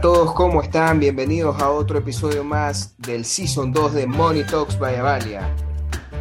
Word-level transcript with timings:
a 0.00 0.02
todos, 0.02 0.32
¿cómo 0.32 0.62
están? 0.62 0.98
Bienvenidos 0.98 1.60
a 1.60 1.70
otro 1.70 1.98
episodio 1.98 2.42
más 2.42 2.96
del 2.96 3.22
Season 3.22 3.70
2 3.70 3.92
de 3.92 4.06
Money 4.06 4.44
Talks 4.44 4.78
by 4.78 4.96
Avalia. 4.96 5.46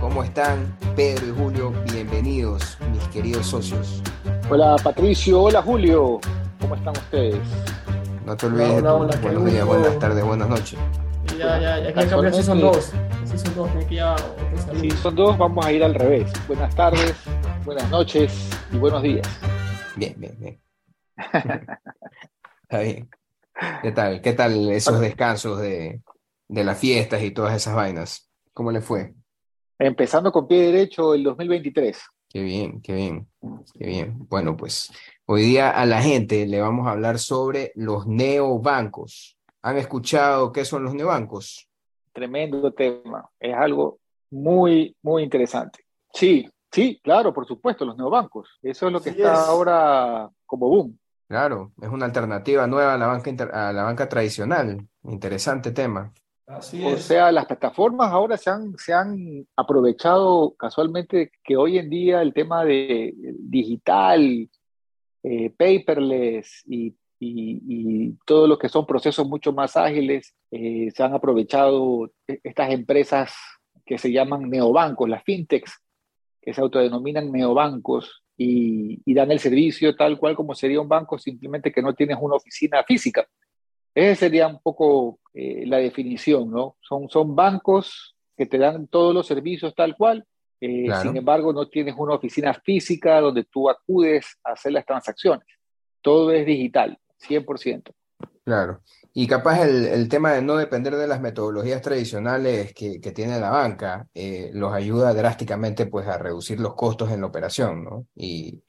¿Cómo 0.02 0.22
están 0.22 0.76
Pedro 0.98 1.28
y 1.28 1.32
Julio? 1.32 1.74
Bienvenidos, 1.94 2.78
mis 2.92 3.02
queridos 3.08 3.48
socios. 3.48 4.04
Hola 4.50 4.76
Patricio, 4.84 5.44
hola 5.44 5.62
Julio, 5.62 6.20
¿cómo 6.60 6.76
están 6.76 6.92
ustedes? 6.98 7.40
No 8.26 8.36
te 8.36 8.48
olvides 8.48 8.82
Hola, 8.82 8.94
hola, 8.96 9.14
qué 9.14 9.28
buenos 9.30 9.46
días, 9.46 9.66
buenas 9.66 10.00
tardes, 10.00 10.26
buenas 10.26 10.50
noches. 10.50 10.80
Ya, 11.38 11.58
ya, 11.62 11.80
ya 11.80 11.94
que 11.94 12.08
cambiar 12.10 12.34
Season 12.34 12.60
2. 12.60 12.92
Season 13.24 13.56
2, 13.56 13.76
me 13.76 13.88
queda 13.88 14.16
otro 14.16 14.58
saludo. 14.58 14.82
Si 14.82 14.92
son 14.92 15.16
dos, 15.16 15.38
vamos 15.38 15.66
a 15.66 15.72
ir 15.72 15.86
al 15.86 15.96
revés. 15.96 16.30
Buenas 16.50 16.76
tardes, 16.76 17.16
buenas 17.64 17.90
noches 17.90 18.50
y 18.74 18.78
buenos 18.78 19.02
días. 19.02 19.26
Bien, 19.96 20.16
bien, 20.18 20.36
bien. 20.38 20.62
Está 22.64 22.80
bien. 22.80 23.10
¿Qué 23.82 23.92
tal? 23.92 24.22
¿Qué 24.22 24.34
tal 24.34 24.70
esos 24.70 25.00
descansos 25.00 25.60
de, 25.60 26.02
de 26.48 26.64
las 26.64 26.78
fiestas 26.80 27.22
y 27.24 27.32
todas 27.32 27.56
esas 27.56 27.76
vainas? 27.76 28.30
¿Cómo 28.54 28.72
le 28.72 28.82
fue? 28.82 29.14
Empezando 29.78 30.32
con 30.32 30.48
pie 30.48 30.64
derecho 30.72 31.14
el 31.14 31.24
2023. 31.24 31.98
Qué 32.30 32.42
bien, 32.42 32.82
qué 32.82 32.94
bien, 32.94 33.28
qué 33.78 33.88
bien. 33.88 34.16
Bueno, 34.30 34.56
pues 34.56 34.92
hoy 35.26 35.42
día 35.44 35.72
a 35.72 35.86
la 35.86 36.02
gente 36.02 36.46
le 36.46 36.62
vamos 36.62 36.88
a 36.88 36.92
hablar 36.92 37.18
sobre 37.18 37.72
los 37.76 38.06
neobancos. 38.06 39.38
¿Han 39.62 39.78
escuchado 39.78 40.52
qué 40.52 40.64
son 40.64 40.84
los 40.84 40.94
neobancos? 40.94 41.68
Tremendo 42.14 42.72
tema. 42.74 43.30
Es 43.40 43.56
algo 43.56 44.00
muy, 44.32 44.96
muy 45.02 45.24
interesante. 45.24 45.80
Sí, 46.14 46.48
sí, 46.72 47.00
claro, 47.04 47.34
por 47.34 47.48
supuesto, 47.48 47.84
los 47.86 47.98
neobancos. 47.98 48.60
Eso 48.62 48.88
es 48.88 48.94
lo 48.94 49.02
que 49.02 49.10
Así 49.12 49.22
está 49.22 49.34
es. 49.34 49.40
ahora 49.40 50.30
como 50.46 50.68
boom. 50.68 51.00
Claro, 51.30 51.72
es 51.80 51.88
una 51.90 52.08
alternativa 52.08 52.66
nueva 52.66 52.96
a 52.96 52.98
la 52.98 53.06
banca, 53.06 53.30
inter- 53.30 53.54
a 53.54 53.72
la 53.72 53.84
banca 53.84 54.10
tradicional. 54.10 54.88
Interesante 55.04 55.70
tema. 55.72 56.12
Así 56.48 56.84
O 56.84 56.90
es. 56.96 57.04
sea, 57.04 57.32
las 57.32 57.46
plataformas 57.46 58.12
ahora 58.12 58.36
se 58.36 58.50
han, 58.50 58.76
se 58.80 58.92
han 58.94 59.46
aprovechado 59.56 60.56
casualmente 60.58 61.32
que 61.44 61.56
hoy 61.56 61.78
en 61.78 61.92
día 61.92 62.24
el 62.24 62.34
tema 62.34 62.66
de 62.66 63.14
digital, 63.38 64.50
eh, 65.22 65.52
paperless 65.52 66.64
y, 66.66 66.88
y- 67.20 67.62
y 67.68 68.18
todo 68.26 68.48
lo 68.48 68.58
que 68.58 68.68
son 68.68 68.88
procesos 68.88 69.28
mucho 69.28 69.54
más 69.54 69.78
ágiles, 69.78 70.34
eh, 70.50 70.90
se 70.96 71.04
han 71.04 71.14
aprovechado 71.14 72.10
e- 72.28 72.40
estas 72.44 72.72
empresas 72.72 73.36
que 73.86 74.00
se 74.00 74.12
llaman 74.12 74.50
neobancos, 74.50 75.08
las 75.08 75.24
fintechs, 75.24 75.80
que 76.42 76.56
se 76.56 76.62
autodenominan 76.62 77.32
neobancos 77.32 78.24
y, 78.42 79.02
y 79.06 79.14
dan 79.14 79.32
el 79.32 79.40
servicio 79.40 79.98
tal 79.98 80.18
cual 80.18 80.34
como 80.34 80.56
sería 80.56 80.80
un 80.80 80.88
banco, 80.88 81.20
simplemente 81.20 81.74
que 81.74 81.82
no 81.82 81.94
tienes 81.94 82.18
una 82.22 82.36
oficina 82.36 82.82
física. 82.86 83.28
Esa 83.94 84.16
sería 84.16 84.48
un 84.48 84.62
poco 84.62 85.20
eh, 85.34 85.66
la 85.68 85.78
definición, 85.78 86.50
¿no? 86.50 86.78
Son, 86.80 87.10
son 87.10 87.36
bancos 87.36 88.16
que 88.38 88.46
te 88.46 88.58
dan 88.58 88.88
todos 88.88 89.14
los 89.14 89.28
servicios 89.28 89.76
tal 89.76 89.98
cual, 89.98 90.26
eh, 90.62 90.86
Claro. 90.86 91.02
sin 91.10 91.18
embargo 91.18 91.52
no 91.52 91.68
tienes 91.68 91.96
una 91.98 92.16
oficina 92.16 92.54
física 92.54 93.20
donde 93.20 93.44
tú 93.44 93.70
acudes 93.70 94.38
a 94.46 94.54
hacer 94.54 94.72
las 94.72 94.86
transacciones. 94.86 95.46
Todo 96.02 96.32
es 96.32 96.46
digital, 96.46 96.98
100%. 97.20 97.92
Claro. 98.44 98.82
Y 99.14 99.28
capaz 99.28 99.62
el, 99.62 99.86
el 99.86 100.10
tema 100.10 100.34
de 100.34 100.42
no 100.42 100.56
depender 100.58 100.96
de 100.96 101.08
las 101.08 101.22
metodologías 101.22 101.82
tradicionales 101.82 102.74
que, 102.74 103.00
que 103.00 103.12
tiene 103.12 103.40
la 103.40 103.50
banca, 103.50 104.08
eh, 104.14 104.50
los 104.54 104.74
ayuda 104.74 105.14
drásticamente 105.14 105.86
pues 105.88 106.08
a 106.08 106.18
reducir 106.18 106.60
los 106.60 106.76
costos 106.76 107.12
en 107.12 107.22
la 107.22 107.28
operación, 107.28 107.84
¿no? 107.84 108.08
Y, 108.16 108.64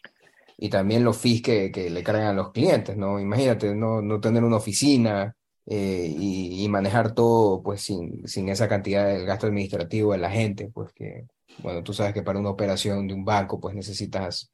y 0.59 0.69
también 0.69 1.05
los 1.05 1.17
fees 1.17 1.43
que, 1.43 1.73
que 1.73 1.89
le 1.91 2.03
cargan 2.03 2.27
a 2.27 2.33
los 2.35 2.53
clientes, 2.53 2.97
¿no? 2.97 3.19
Imagínate 3.19 3.75
no, 3.75 4.03
no 4.03 4.21
tener 4.21 4.45
una 4.45 4.57
oficina 4.57 5.35
eh, 5.67 6.15
y, 6.19 6.69
manejar 6.69 7.15
todo 7.15 7.63
pues 7.63 7.83
sin, 7.83 8.27
sin 8.29 8.49
esa 8.49 8.69
cantidad 8.69 9.07
del 9.07 9.25
gasto 9.25 9.47
administrativo 9.47 10.13
de 10.13 10.19
la 10.19 10.31
gente, 10.31 10.69
pues 10.73 10.93
que, 10.93 11.27
bueno, 11.63 11.83
tú 11.83 11.93
sabes 11.93 12.13
que 12.13 12.23
para 12.23 12.39
una 12.39 12.51
operación 12.51 13.07
de 13.09 13.15
un 13.15 13.25
banco 13.25 13.61
pues 13.61 13.75
necesitas 13.75 14.53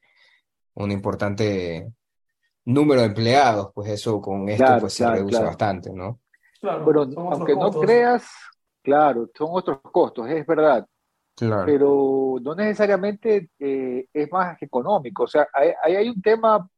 un 0.75 0.93
importante 0.93 1.89
número 2.67 3.01
de 3.03 3.09
empleados, 3.09 3.71
pues 3.75 3.91
eso 3.91 4.21
con 4.21 4.49
esto 4.51 4.65
Claro, 4.65 4.81
pues 4.83 4.93
se 4.95 5.05
claro, 5.05 5.17
reduce 5.17 5.31
claro. 5.31 5.47
bastante, 5.49 5.93
¿no? 5.93 6.21
Claro, 6.61 6.85
Bueno, 6.85 7.01
aunque 7.31 7.55
no 7.55 7.71
creas, 7.73 8.27
claro, 8.83 9.31
son 9.37 9.49
otros 9.53 9.81
costos, 9.93 10.29
es 10.31 10.47
verdad, 10.47 10.87
Claro, 11.37 11.67
pero 11.67 12.37
no 12.43 12.55
necesariamente 12.55 13.51
eh, 13.59 14.07
es 14.13 14.33
más 14.33 14.61
económico. 14.63 15.25
O 15.25 15.27
sea, 15.29 15.49
hay, 15.53 15.71
hay- 15.83 15.97
hay 15.97 16.09
un 16.11 16.23
tema 16.23 16.69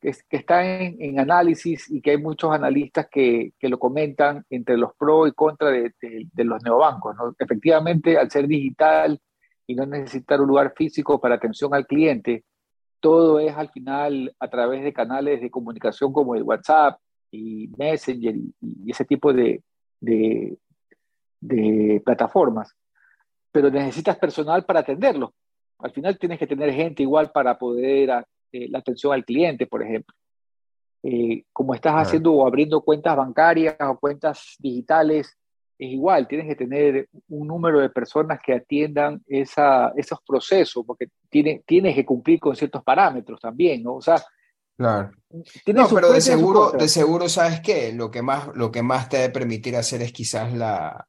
que, 0.00 0.10
es- 0.10 0.24
que 0.24 0.36
está 0.38 0.64
en, 0.64 0.96
en 1.00 1.20
análisis 1.20 1.90
y 1.90 2.00
que 2.02 2.12
hay 2.12 2.18
muchos 2.18 2.52
analistas 2.52 3.08
que, 3.10 3.52
que 3.58 3.68
lo 3.68 3.78
comentan 3.78 4.44
entre 4.50 4.76
los 4.76 4.94
pros 4.96 5.28
y 5.28 5.32
contra 5.32 5.70
de, 5.70 5.94
de- 6.00 6.28
de 6.32 6.44
los 6.44 6.62
neobancos, 6.62 7.16
¿no? 7.16 7.34
Efectivamente, 7.38 8.18
al 8.18 8.30
ser 8.30 8.46
digital 8.48 9.20
y 9.66 9.74
no 9.74 9.86
necesitar 9.86 10.40
un 10.40 10.48
lugar 10.48 10.72
físico 10.76 11.20
para 11.20 11.36
atención 11.36 11.74
al 11.74 11.86
cliente, 11.86 12.44
todo 13.06 13.38
es 13.38 13.54
al 13.56 13.68
final 13.70 14.34
a 14.40 14.48
través 14.48 14.82
de 14.82 14.92
canales 14.92 15.40
de 15.40 15.48
comunicación 15.50 16.12
como 16.12 16.34
el 16.34 16.42
WhatsApp 16.42 16.98
y 17.30 17.68
Messenger 17.78 18.34
y, 18.34 18.52
y 18.60 18.90
ese 18.90 19.04
tipo 19.04 19.32
de, 19.32 19.62
de- 20.00 20.58
de 21.40 22.02
plataformas 22.04 22.72
pero 23.52 23.70
necesitas 23.70 24.18
personal 24.18 24.64
para 24.66 24.80
atenderlo. 24.80 25.32
Al 25.78 25.90
final 25.90 26.18
tienes 26.18 26.38
que 26.38 26.46
tener 26.46 26.70
gente 26.74 27.02
igual 27.02 27.30
para 27.32 27.56
poder 27.56 28.10
a- 28.10 28.26
eh, 28.52 28.68
la 28.68 28.80
atención 28.80 29.12
al 29.14 29.24
cliente, 29.24 29.66
por 29.66 29.82
ejemplo. 29.82 30.14
Eh, 31.02 31.44
como 31.54 31.72
estás 31.74 31.94
haciendo 31.94 32.32
o 32.34 32.46
abriendo 32.46 32.82
cuentas 32.82 33.16
bancarias 33.16 33.76
o 33.80 33.96
cuentas 33.98 34.56
digitales, 34.58 35.38
es 35.78 35.90
igual, 35.92 36.26
tienes 36.26 36.46
que 36.48 36.54
tener 36.56 37.08
un 37.28 37.46
número 37.46 37.80
de 37.80 37.90
personas 37.90 38.38
que 38.44 38.54
atiendan 38.54 39.22
esa, 39.26 39.92
esos 39.96 40.18
procesos, 40.26 40.84
porque 40.86 41.08
tiene, 41.28 41.62
tienes 41.66 41.94
que 41.94 42.04
cumplir 42.04 42.40
con 42.40 42.56
ciertos 42.56 42.82
parámetros 42.82 43.40
también, 43.40 43.82
¿no? 43.82 43.94
O 43.96 44.00
sea, 44.00 44.16
claro. 44.76 45.10
No, 45.74 45.88
pero 45.88 46.12
de 46.12 46.20
seguro, 46.20 46.70
de 46.72 46.88
seguro, 46.88 47.28
¿sabes 47.28 47.60
qué? 47.60 47.92
Lo 47.92 48.10
que 48.10 48.22
más, 48.22 48.48
lo 48.54 48.70
que 48.72 48.82
más 48.82 49.08
te 49.08 49.18
ha 49.18 49.20
de 49.20 49.30
permitir 49.30 49.76
hacer 49.76 50.00
es 50.02 50.12
quizás 50.12 50.52
la, 50.54 51.06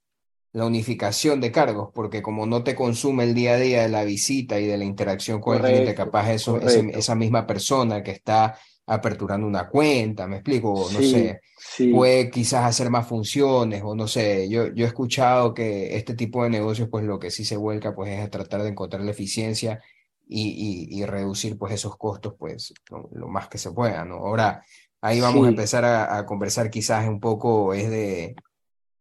la 0.53 0.65
unificación 0.65 1.39
de 1.39 1.51
cargos, 1.51 1.91
porque 1.93 2.21
como 2.21 2.45
no 2.45 2.63
te 2.63 2.75
consume 2.75 3.23
el 3.23 3.33
día 3.33 3.53
a 3.53 3.57
día 3.57 3.81
de 3.83 3.89
la 3.89 4.03
visita 4.03 4.59
y 4.59 4.65
de 4.67 4.77
la 4.77 4.83
interacción 4.85 5.39
con 5.39 5.55
el 5.57 5.61
cliente, 5.63 5.95
capaz 5.95 6.31
eso, 6.31 6.57
ese- 6.57 6.79
correcto. 6.79 6.99
esa 6.99 7.15
misma 7.15 7.45
persona 7.47 8.03
que 8.03 8.11
está 8.11 8.57
aperturando 8.87 9.45
una 9.47 9.67
cuenta, 9.69 10.27
me 10.27 10.37
explico, 10.37 10.71
O 10.73 10.91
no 10.91 10.99
Sí, 11.01 11.11
sé, 11.11 11.41
sí. 11.57 11.91
puede 11.91 12.29
quizás 12.31 12.65
hacer 12.65 12.89
más 12.89 13.07
funciones, 13.07 13.81
o 13.83 13.93
no 13.95 14.07
sé, 14.07 14.49
yo, 14.49 14.67
yo 14.73 14.85
he 14.85 14.87
escuchado 14.87 15.53
que 15.53 15.95
este 15.97 16.15
tipo 16.15 16.43
de 16.43 16.49
negocios, 16.49 16.87
pues 16.89 17.03
lo 17.05 17.19
que 17.19 17.29
sí 17.31 17.45
se 17.45 17.57
vuelca, 17.57 17.93
pues 17.93 18.11
es 18.11 18.25
a 18.25 18.29
tratar 18.29 18.63
de 18.63 18.69
encontrar 18.69 19.03
la 19.03 19.11
eficiencia 19.11 19.81
y, 20.27 20.89
y, 20.89 20.99
y 21.01 21.05
reducir, 21.05 21.57
pues 21.57 21.73
esos 21.73 21.97
costos, 21.97 22.35
pues 22.39 22.73
lo, 22.89 23.09
lo 23.13 23.27
más 23.27 23.47
que 23.49 23.57
se 23.57 23.71
pueda, 23.71 24.03
¿no? 24.05 24.15
Ahora, 24.15 24.63
ahí 25.01 25.19
vamos 25.21 25.43
a 25.45 25.49
Sí. 25.49 25.49
empezar 25.49 25.85
a, 25.85 26.17
a 26.17 26.25
conversar 26.25 26.69
quizás 26.69 27.07
un 27.07 27.19
poco, 27.19 27.73
es 27.73 27.89
de, 27.89 28.35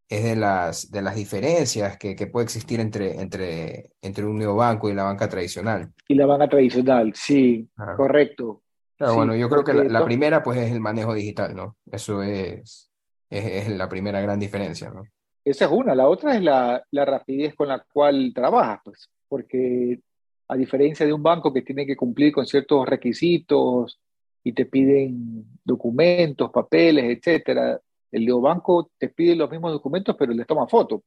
es 0.09 0.23
de 0.25 0.37
las, 0.37 0.91
de 0.91 1.03
las 1.03 1.15
diferencias 1.17 1.97
que, 1.99 2.15
que 2.15 2.27
puede 2.29 2.45
existir 2.45 2.81
entre, 2.81 3.21
entre, 3.21 3.91
entre 4.03 4.25
un 4.25 4.39
neobanco 4.39 4.89
y 4.89 4.95
la 4.95 5.05
banca 5.05 5.29
tradicional. 5.29 5.93
Y 6.09 6.15
la 6.15 6.27
banca 6.27 6.49
tradicional, 6.49 7.13
sí, 7.15 7.69
Claro. 7.77 7.97
correcto. 7.97 8.63
Claro, 8.97 9.13
Sí, 9.13 9.17
bueno, 9.19 9.37
yo 9.37 9.49
creo 9.49 9.65
que 9.65 9.75
la, 9.75 9.85
la 9.85 10.05
primera, 10.05 10.43
pues 10.43 10.59
es 10.59 10.73
el 10.73 10.81
manejo 10.81 11.15
digital, 11.15 11.55
¿no? 11.55 11.77
Eso 11.91 12.23
es, 12.23 12.91
es, 13.29 13.45
es 13.45 13.69
la 13.69 13.89
primera 13.89 14.21
gran 14.21 14.39
diferencia, 14.39 14.91
¿no? 14.91 15.05
Esa 15.45 15.67
es 15.67 15.71
una. 15.71 15.95
La 15.95 16.09
otra 16.09 16.35
es 16.35 16.43
la, 16.43 16.83
la 16.91 17.05
rapidez 17.05 17.55
con 17.55 17.69
la 17.69 17.85
cual 17.93 18.33
trabajas, 18.35 18.81
pues, 18.85 19.09
porque 19.29 20.01
a 20.49 20.57
diferencia 20.57 21.05
de 21.07 21.13
un 21.13 21.23
banco 21.23 21.53
que 21.53 21.63
tiene 21.63 21.87
que 21.87 21.97
cumplir 21.97 22.33
con 22.33 22.47
ciertos 22.47 22.87
requisitos 22.87 24.01
y 24.43 24.53
te 24.53 24.67
piden 24.67 25.45
documentos, 25.65 26.51
papeles, 26.51 27.17
etcétera, 27.17 27.81
el 28.13 28.25
neobanco 28.25 28.91
te 28.99 29.09
pide 29.09 29.37
los 29.37 29.51
mismos 29.51 29.73
documentos, 29.73 30.17
pero 30.19 30.33
le 30.33 30.45
toma 30.45 30.67
foto. 30.69 31.03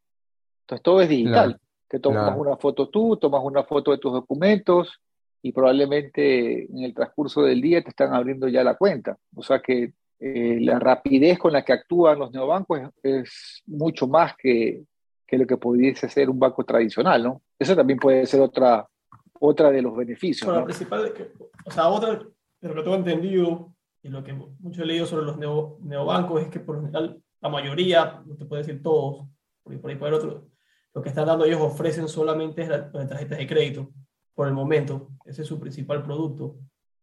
Entonces 0.62 0.83
todo 0.83 1.01
es 1.01 1.09
digital. 1.09 1.51
Claro, 1.51 1.59
Te 1.88 2.00
tomas 2.00 2.24
claro. 2.25 2.41
una 2.41 2.57
foto 2.57 2.89
tú, 2.89 3.18
tomas 3.18 3.41
una 3.44 3.63
foto 3.63 3.91
de 3.91 3.97
tus 3.97 4.12
documentos 4.13 5.01
y 5.41 5.51
probablemente 5.51 6.65
en 6.65 6.80
el 6.83 6.94
transcurso 6.94 7.41
del 7.44 7.62
día 7.62 7.81
te 7.83 7.89
están 7.89 8.13
abriendo 8.13 8.47
ya 8.47 8.63
la 8.63 8.75
cuenta. 8.75 9.18
O 9.36 9.41
sea 9.44 9.62
que 9.62 9.94
eh, 10.19 10.57
la 10.62 10.80
rapidez 10.80 11.39
con 11.39 11.53
la 11.53 11.63
que 11.63 11.74
actúan 11.74 12.19
los 12.19 12.31
neobancos 12.31 12.80
es, 12.81 13.24
es 13.25 13.63
mucho 13.68 14.07
más 14.07 14.33
que, 14.38 14.83
que 15.25 15.38
lo 15.38 15.47
que 15.47 15.57
pudiese 15.57 16.09
ser 16.09 16.30
un 16.30 16.39
banco 16.39 16.63
tradicional, 16.65 17.24
¿no? 17.24 17.41
Eso 17.57 17.75
también 17.75 18.00
puede 18.00 18.25
ser 18.25 18.41
otra, 18.41 18.86
otra 19.39 19.71
de 19.71 19.81
los 19.81 19.95
beneficios, 19.95 20.45
Bueno, 20.45 20.59
la 20.59 20.62
¿no? 20.62 20.65
principal, 20.65 21.06
es 21.06 21.12
que- 21.13 21.31
o 21.65 21.71
sea, 21.71 21.88
otra 21.88 22.15
de 22.62 22.68
lo 22.68 22.75
que 22.75 22.81
tengo 22.81 22.95
entendido 22.97 23.74
y 24.03 24.09
lo 24.09 24.24
que 24.24 24.33
mucho 24.33 24.83
he 24.83 24.86
leído 24.86 25.06
sobre 25.06 25.25
los 25.25 25.38
neo- 25.38 25.77
neobancos 25.81 26.41
es 26.41 26.50
que 26.50 26.59
por 26.59 26.75
lo 26.75 26.81
general 26.81 27.21
la 27.41 27.50
mayoría, 27.50 28.21
no 28.25 28.36
te 28.36 28.44
puedo 28.45 28.62
decir 28.62 28.81
todos, 28.83 29.25
por 29.63 29.71
ahí 29.74 29.80
por 29.80 29.89
ahí 29.91 29.95
por 29.97 30.13
otro, 30.13 30.50
lo 30.94 31.01
que 31.01 31.09
están 31.09 31.27
dando 31.27 31.45
ellos 31.45 31.62
ofrecen 31.62 32.09
solamente 32.09 32.63
es 32.63 32.68
la, 32.69 32.89
la 32.94 33.07
tarjetas 33.07 33.38
de 33.38 33.47
crédito 33.47 33.89
por 34.39 34.47
el 34.47 34.53
momento. 34.53 35.09
Ese 35.25 35.41
es 35.41 35.47
su 35.50 35.59
principal 35.59 36.01
producto. 36.01 36.56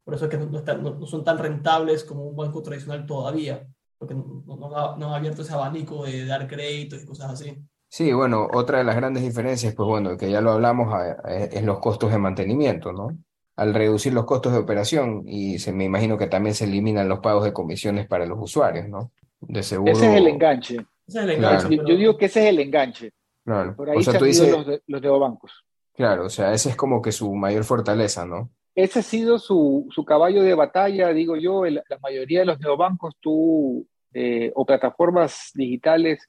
Por 0.02 0.14
eso 0.14 0.24
es 0.24 0.30
que 0.30 0.38
no, 0.38 0.56
están- 0.56 0.82
no- 0.82 0.94
no 0.94 1.06
son 1.06 1.22
tan 1.22 1.36
rentables 1.36 2.02
como 2.02 2.24
un 2.24 2.34
banco 2.34 2.62
tradicional 2.62 3.04
todavía. 3.04 3.66
porque 3.98 4.14
no, 4.14 4.42
no, 4.46 4.96
no 4.96 5.06
han 5.08 5.12
abierto 5.14 5.42
ese 5.42 5.52
abanico 5.52 6.04
de 6.06 6.24
dar 6.24 6.46
créditos 6.46 7.02
y 7.02 7.06
cosas 7.06 7.32
así. 7.32 7.58
Sí, 7.88 8.10
bueno, 8.12 8.46
otra 8.54 8.78
de 8.78 8.84
las 8.84 8.96
grandes 8.96 9.22
diferencias, 9.22 9.74
pues 9.74 9.86
bueno, 9.86 10.16
que 10.16 10.30
ya 10.30 10.40
lo 10.40 10.52
hablamos, 10.52 10.94
es 11.28 11.62
los 11.62 11.78
costos 11.78 12.10
de 12.10 12.18
mantenimiento, 12.18 12.92
¿no? 12.92 13.08
Al 13.56 13.74
reducir 13.74 14.12
los 14.14 14.24
costos 14.26 14.52
de 14.52 14.58
operación, 14.58 15.22
y 15.26 15.58
se 15.58 15.72
me 15.72 15.84
imagino 15.84 16.16
que 16.18 16.26
también 16.26 16.54
se 16.54 16.64
eliminan 16.64 17.06
los 17.08 17.20
pagos 17.20 17.44
de 17.44 17.52
comisiones 17.54 18.06
para 18.06 18.24
los 18.26 18.38
usuarios, 18.40 18.88
¿no? 18.88 19.12
De 19.40 19.62
seguro. 19.62 19.92
Ese 19.92 20.06
es 20.10 20.16
el 20.16 20.26
enganche. 20.26 20.74
Ese 21.06 21.18
es 21.18 21.24
el 21.24 21.30
enganche. 21.32 21.76
Yo 21.76 21.96
digo 21.96 22.16
que 22.18 22.26
ese 22.26 22.42
es 22.44 22.46
el 22.50 22.60
enganche. 22.60 23.12
Claro. 23.44 23.74
Por 23.76 23.88
ahí 23.90 23.96
o 23.98 24.02
sea, 24.02 24.18
tú 24.18 24.24
dices, 24.26 24.50
los, 24.50 24.66
los 24.86 25.00
neobancos. 25.02 25.52
Claro, 25.96 26.26
o 26.26 26.28
sea, 26.28 26.52
ese 26.52 26.70
es 26.70 26.76
como 26.76 27.00
que 27.00 27.12
su 27.12 27.34
mayor 27.34 27.64
fortaleza, 27.64 28.26
¿no? 28.26 28.50
Ese 28.74 28.98
ha 28.98 29.02
sido 29.02 29.38
su, 29.38 29.88
su 29.90 30.04
caballo 30.04 30.42
de 30.42 30.54
batalla, 30.54 31.08
digo 31.12 31.36
yo, 31.36 31.64
la 31.64 31.82
mayoría 32.02 32.40
de 32.40 32.46
los 32.46 32.60
neobancos 32.60 33.14
tú, 33.20 33.86
eh, 34.12 34.52
o 34.54 34.66
plataformas 34.66 35.50
digitales 35.54 36.28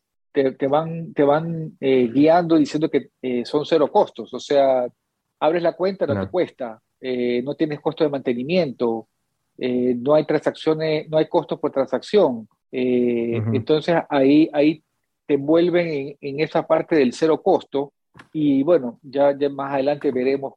te, 0.57 0.67
van, 0.67 1.13
te 1.13 1.23
van 1.23 1.77
eh, 1.79 2.09
guiando 2.13 2.57
diciendo 2.57 2.89
que 2.89 3.09
eh, 3.21 3.45
son 3.45 3.65
cero 3.65 3.91
costos, 3.91 4.33
o 4.33 4.39
sea, 4.39 4.87
abres 5.39 5.63
la 5.63 5.73
cuenta, 5.73 6.05
no, 6.05 6.19
te 6.19 6.29
cuesta, 6.29 6.79
eh, 6.99 7.41
no 7.43 7.55
tienes 7.55 7.79
costo 7.79 8.03
de 8.03 8.09
mantenimiento, 8.09 9.07
no 9.59 10.13
hay 10.13 10.23
transacciones, 10.25 11.09
no 11.09 11.17
hay 11.17 11.27
costos 11.27 11.59
por 11.59 11.71
transacción. 11.71 12.47
Entonces 12.71 13.95
ahí, 14.07 14.49
ahí 14.53 14.83
te 15.25 15.33
envuelven 15.33 16.15
en, 16.21 16.39
esa 16.39 16.67
parte 16.67 16.95
del 16.95 17.13
cero 17.13 17.41
costo 17.41 17.93
y 18.33 18.63
bueno, 18.63 18.99
ya, 19.03 19.35
más 19.49 19.73
adelante 19.73 20.11
veremos 20.11 20.53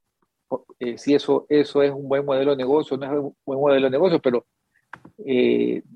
si 0.97 1.15
eso, 1.15 1.47
eso 1.49 1.83
es 1.83 1.93
un 1.93 2.09
buen 2.09 2.25
modelo 2.25 2.51
de 2.53 2.57
negocio, 2.57 2.97
no 2.97 3.07
es 3.07 3.13
un 3.13 3.37
buen 3.47 3.61
modelo 3.61 3.87
de 3.87 3.91
negocio, 3.91 4.21
pero 4.21 4.45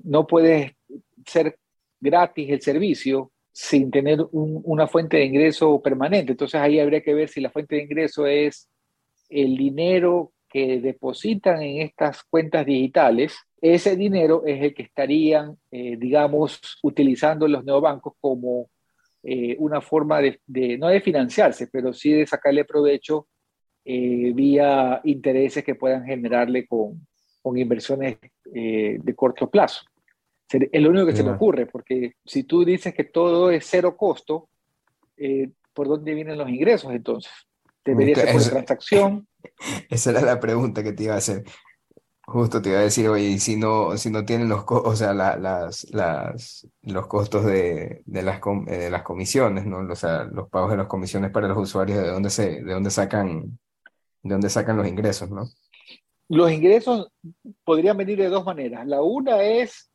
no 0.03 0.25
puede 0.25 0.77
ser 1.25 1.57
gratis 1.99 2.49
el 2.49 2.61
servicio 2.61 3.31
sin 3.51 3.89
tener 3.89 4.19
una 4.31 4.85
fuente 4.87 5.15
de 5.17 5.25
ingreso 5.25 5.81
permanente. 5.81 6.33
Entonces 6.33 6.59
ahí 6.59 6.79
habría 6.79 7.01
que 7.01 7.13
ver 7.13 7.29
si 7.29 7.39
la 7.39 7.49
fuente 7.49 7.75
de 7.75 7.83
ingreso 7.83 8.27
es 8.27 8.69
el 9.29 9.55
dinero 9.55 10.33
que 10.49 10.79
depositan 10.81 11.61
en 11.61 11.81
estas 11.81 12.23
cuentas 12.23 12.65
digitales. 12.65 13.37
Ese 13.61 13.95
dinero 13.95 14.43
es 14.45 14.61
el 14.61 14.73
que 14.73 14.83
estarían, 14.83 15.57
eh, 15.71 15.95
digamos, 15.97 16.59
utilizando 16.83 17.47
los 17.47 17.63
neobancos 17.63 18.13
como 18.19 18.69
eh, 19.25 19.55
una 19.59 19.81
forma 19.81 20.21
de, 20.21 20.39
no 20.77 20.87
de 20.87 21.01
financiarse, 21.01 21.67
pero 21.67 21.91
sí 21.93 22.11
de 22.13 22.27
sacarle 22.27 22.63
provecho 22.63 23.27
eh, 23.83 24.31
vía 24.33 25.01
intereses 25.03 25.63
que 25.63 25.75
puedan 25.75 26.05
generarle 26.05 26.67
con, 26.67 27.07
con 27.41 27.57
inversiones 27.57 28.17
de 28.43 29.13
corto 29.15 29.49
plazo. 29.49 29.83
Es 30.47 30.81
lo 30.81 30.89
único 30.89 31.07
que 31.07 31.15
se 31.15 31.23
me 31.23 31.31
ocurre, 31.31 31.65
porque 31.65 32.13
si 32.23 32.43
tú 32.43 32.63
dices 32.63 32.93
que 32.93 33.05
todo 33.05 33.49
es 33.49 33.65
cero 33.65 33.97
costo, 33.97 34.49
eh, 35.17 35.49
¿por 35.73 35.87
dónde 35.87 36.13
vienen 36.13 36.37
los 36.37 36.49
ingresos 36.49 36.93
entonces? 36.93 37.31
¿Debería 37.83 38.15
ser 38.15 38.31
por 38.31 38.43
transacción? 38.43 39.27
Esa 39.89 40.11
era 40.11 40.21
la 40.21 40.39
pregunta 40.39 40.83
que 40.83 40.93
te 40.93 41.03
iba 41.03 41.15
a 41.15 41.17
hacer. 41.17 41.43
Justo 42.27 42.59
te 42.61 42.69
iba 42.69 42.79
a 42.79 42.83
decir, 42.83 43.07
oye, 43.07 43.37
si 43.37 43.55
no, 43.55 43.95
si 43.97 44.09
no 44.09 44.25
tienen 44.25 44.49
los, 44.49 44.63
o 44.67 44.95
sea, 44.95 45.13
las, 45.13 45.85
las, 45.91 46.67
los 46.81 47.07
costos 47.07 47.45
de, 47.45 48.01
de, 48.05 48.21
las, 48.23 48.41
eh, 48.67 48.77
de 48.77 48.89
las 48.89 49.03
comisiones, 49.03 49.65
¿no? 49.67 49.77
O 49.77 49.83
los 49.83 50.49
pagos 50.49 50.71
de 50.71 50.77
las 50.77 50.87
comisiones 50.87 51.29
para 51.31 51.47
los 51.47 51.57
usuarios, 51.57 51.99
¿de 51.99 52.09
dónde, 52.09 52.31
se, 52.31 52.63
de 52.63 52.73
dónde, 52.73 52.89
sacan, 52.89 53.59
de 54.23 54.33
dónde 54.33 54.49
sacan 54.49 54.77
los 54.77 54.87
ingresos, 54.87 55.29
¿no? 55.29 55.43
Los 56.27 56.51
ingresos 56.51 57.09
podrían 57.63 57.97
venir 57.97 58.17
de 58.17 58.29
dos 58.29 58.43
maneras. 58.43 58.87
La 58.87 59.03
una 59.03 59.43
es 59.43 59.91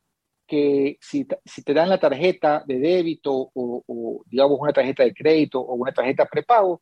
que 0.47 0.97
si, 1.01 1.27
si, 1.43 1.63
te 1.63 1.73
dan 1.73 1.89
la 1.89 1.99
tarjeta 1.99 2.63
de 2.65 2.79
débito 2.79 3.51
o, 3.53 4.23
digamos 4.25 4.57
una 4.59 4.71
tarjeta 4.71 5.03
de 5.03 5.13
crédito 5.13 5.59
o 5.59 5.73
una 5.75 5.91
tarjeta 5.91 6.25
prepago, 6.25 6.81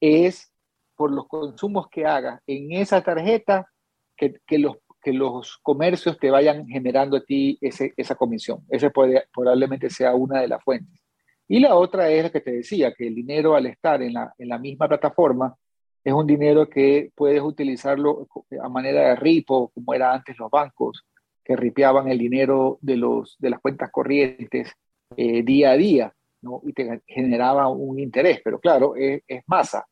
es 0.00 0.52
por 0.94 1.10
los 1.10 1.26
consumos 1.26 1.88
que 1.88 2.06
hagas 2.06 2.40
en 2.46 2.72
esa 2.72 3.02
tarjeta 3.02 3.68
que, 4.16 4.40
que, 4.46 4.58
los, 4.58 4.76
que 5.04 5.12
los 5.12 5.58
comercios 5.58 6.18
te 6.18 6.30
vayan 6.30 6.66
generando 6.66 7.18
a 7.18 7.24
ti 7.24 7.58
ese, 7.60 7.92
esa 7.96 8.14
comisión. 8.14 8.64
Esa 8.70 8.90
puede, 8.90 9.24
probablemente 9.32 9.90
sea 9.90 10.14
una 10.14 10.40
de 10.40 10.48
las 10.48 10.64
fuentes. 10.64 10.98
Y 11.46 11.60
la 11.60 11.74
otra 11.74 12.08
es 12.08 12.24
la 12.24 12.30
que 12.30 12.40
te 12.40 12.52
decía, 12.52 12.94
que 12.94 13.06
el 13.06 13.14
dinero 13.14 13.54
al 13.54 13.66
estar 13.66 14.02
en 14.02 14.14
la, 14.14 14.32
en 14.38 14.48
la 14.48 14.58
misma 14.58 14.88
plataforma 14.88 15.54
es 16.02 16.12
un 16.12 16.26
dinero 16.26 16.68
que 16.68 17.10
puedes 17.14 17.42
utilizarlo 17.42 18.26
a 18.62 18.68
manera 18.68 19.10
de 19.10 19.16
ripo, 19.16 19.70
como 19.74 19.94
era 19.94 20.12
antes 20.12 20.38
los 20.38 20.50
bancos, 20.50 21.04
que 21.44 21.56
ripeaban 21.56 22.08
el 22.08 22.18
dinero 22.18 22.78
de, 22.80 22.96
los, 22.96 23.36
de 23.38 23.50
las 23.50 23.60
cuentas 23.60 23.90
corrientes 23.90 24.72
eh, 25.16 25.42
día 25.42 25.72
a 25.72 25.76
día, 25.76 26.14
¿no? 26.42 26.62
Y 26.64 26.72
te 26.72 27.02
generaba 27.06 27.68
un 27.68 27.98
interés, 27.98 28.40
pero 28.42 28.58
claro, 28.58 28.94
es, 28.96 29.22
masa, 29.46 29.86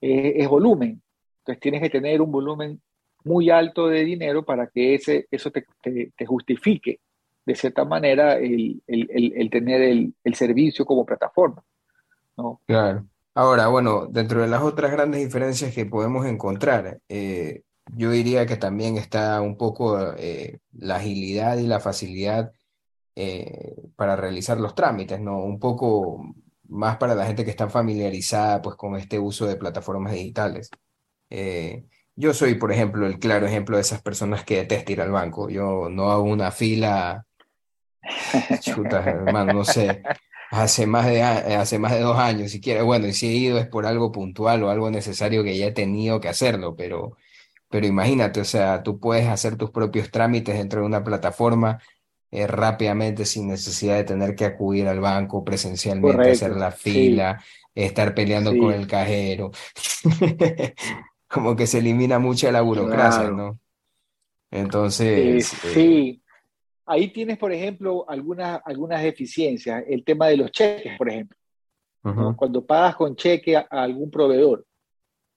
es, 0.00 0.48
volumen. 0.48 1.02
Entonces 1.38 1.60
tienes 1.60 1.82
que 1.82 1.90
tener 1.90 2.20
un 2.20 2.32
volumen 2.32 2.80
muy 3.24 3.50
alto 3.50 3.88
de 3.88 4.04
dinero 4.04 4.44
para 4.44 4.66
que 4.68 4.94
ese, 4.94 5.26
eso 5.30 5.50
te, 5.50 5.64
te, 5.82 6.26
justifique 6.26 7.00
de 7.44 7.54
cierta 7.54 7.84
manera 7.84 8.36
el, 8.38 8.82
el, 8.86 9.32
el, 9.34 9.50
tener 9.50 9.80
el, 9.82 10.34
servicio 10.34 10.84
como 10.84 11.04
plataforma. 11.04 11.62
Claro. 12.66 13.06
Ahora, 13.34 13.68
bueno, 13.68 14.06
dentro 14.06 14.40
de 14.40 14.48
las 14.48 14.62
otras 14.62 14.92
grandes 14.92 15.20
diferencias 15.20 15.74
que 15.74 15.86
podemos 15.86 16.24
encontrar, 16.26 17.00
eh, 17.08 17.62
yo 17.96 18.10
diría 18.10 18.46
que 18.46 18.56
también 18.56 18.96
está 18.96 19.40
un 19.40 19.56
poco 19.56 20.14
eh, 20.16 20.60
la 20.72 20.96
agilidad 20.96 21.58
y 21.58 21.66
la 21.66 21.80
facilidad 21.80 22.52
eh, 23.16 23.76
para 23.96 24.16
realizar 24.16 24.60
los 24.60 24.74
trámites, 24.74 25.20
¿no? 25.20 25.38
Un 25.42 25.58
poco 25.58 26.24
más 26.68 26.96
para 26.96 27.14
la 27.14 27.26
gente 27.26 27.44
que 27.44 27.50
está 27.50 27.68
familiarizada 27.68 28.62
pues, 28.62 28.76
con 28.76 28.96
este 28.96 29.18
uso 29.18 29.46
de 29.46 29.56
plataformas 29.56 30.12
digitales. 30.12 30.70
Yo 32.16 32.34
soy, 32.34 32.54
por 32.54 32.72
ejemplo, 32.72 33.06
el 33.06 33.18
claro 33.18 33.46
ejemplo 33.46 33.76
de 33.76 33.82
esas 33.82 34.02
personas 34.02 34.44
que 34.44 34.56
detestan 34.56 34.92
ir 34.92 35.00
al 35.00 35.10
banco. 35.10 35.48
Yo 35.50 35.88
no 35.90 36.10
hago 36.10 36.24
una 36.24 36.50
fila, 36.50 37.26
chuta, 38.60 39.02
hermano, 39.04 39.52
no 39.52 39.64
sé, 39.64 40.02
hace 40.50 40.86
más 40.86 41.06
de, 41.06 41.22
hace 41.22 41.78
más 41.78 41.92
de 41.92 42.00
dos 42.00 42.18
años 42.18 42.50
siquiera. 42.50 42.82
Bueno, 42.82 43.06
y 43.06 43.12
si 43.12 43.28
he 43.28 43.32
ido 43.32 43.58
es 43.58 43.66
por 43.66 43.86
algo 43.86 44.12
puntual 44.12 44.62
o 44.62 44.70
algo 44.70 44.90
necesario 44.90 45.42
que 45.42 45.56
ya 45.56 45.66
he 45.66 45.72
tenido 45.72 46.20
que 46.20 46.28
hacerlo, 46.28 46.76
pero 46.76 47.16
pero 47.74 47.88
imagínate, 47.88 48.40
o 48.40 48.44
sea, 48.44 48.84
tú 48.84 49.00
puedes 49.00 49.26
hacer 49.26 49.56
tus 49.56 49.72
propios 49.72 50.08
trámites 50.12 50.56
dentro 50.56 50.80
de 50.80 50.86
una 50.86 51.02
plataforma 51.02 51.80
eh, 52.30 52.46
rápidamente 52.46 53.24
sin 53.24 53.48
necesidad 53.48 53.96
de 53.96 54.04
tener 54.04 54.36
que 54.36 54.44
acudir 54.44 54.86
al 54.86 55.00
banco 55.00 55.44
presencialmente, 55.44 56.30
hacer 56.30 56.54
la 56.54 56.70
fila, 56.70 57.42
estar 57.74 58.14
peleando 58.14 58.56
con 58.56 58.72
el 58.72 58.86
cajero. 58.86 59.50
Como 61.34 61.56
que 61.56 61.66
se 61.66 61.78
elimina 61.78 62.20
mucha 62.20 62.52
la 62.52 62.60
burocracia, 62.60 63.28
¿no? 63.28 63.58
Entonces. 64.52 65.52
Eh, 65.64 65.68
sí. 65.72 66.22
Ahí 66.86 67.08
tienes, 67.08 67.38
por 67.38 67.50
ejemplo, 67.50 68.04
algunas, 68.08 68.60
algunas 68.64 69.02
deficiencias. 69.02 69.82
El 69.88 70.04
tema 70.04 70.28
de 70.28 70.36
los 70.36 70.52
cheques, 70.52 70.96
por 70.96 71.08
ejemplo. 71.08 71.36
Cuando 72.36 72.64
pagas 72.64 72.94
con 72.94 73.16
cheque 73.16 73.56
a, 73.56 73.66
algún 73.70 74.12
proveedor. 74.12 74.64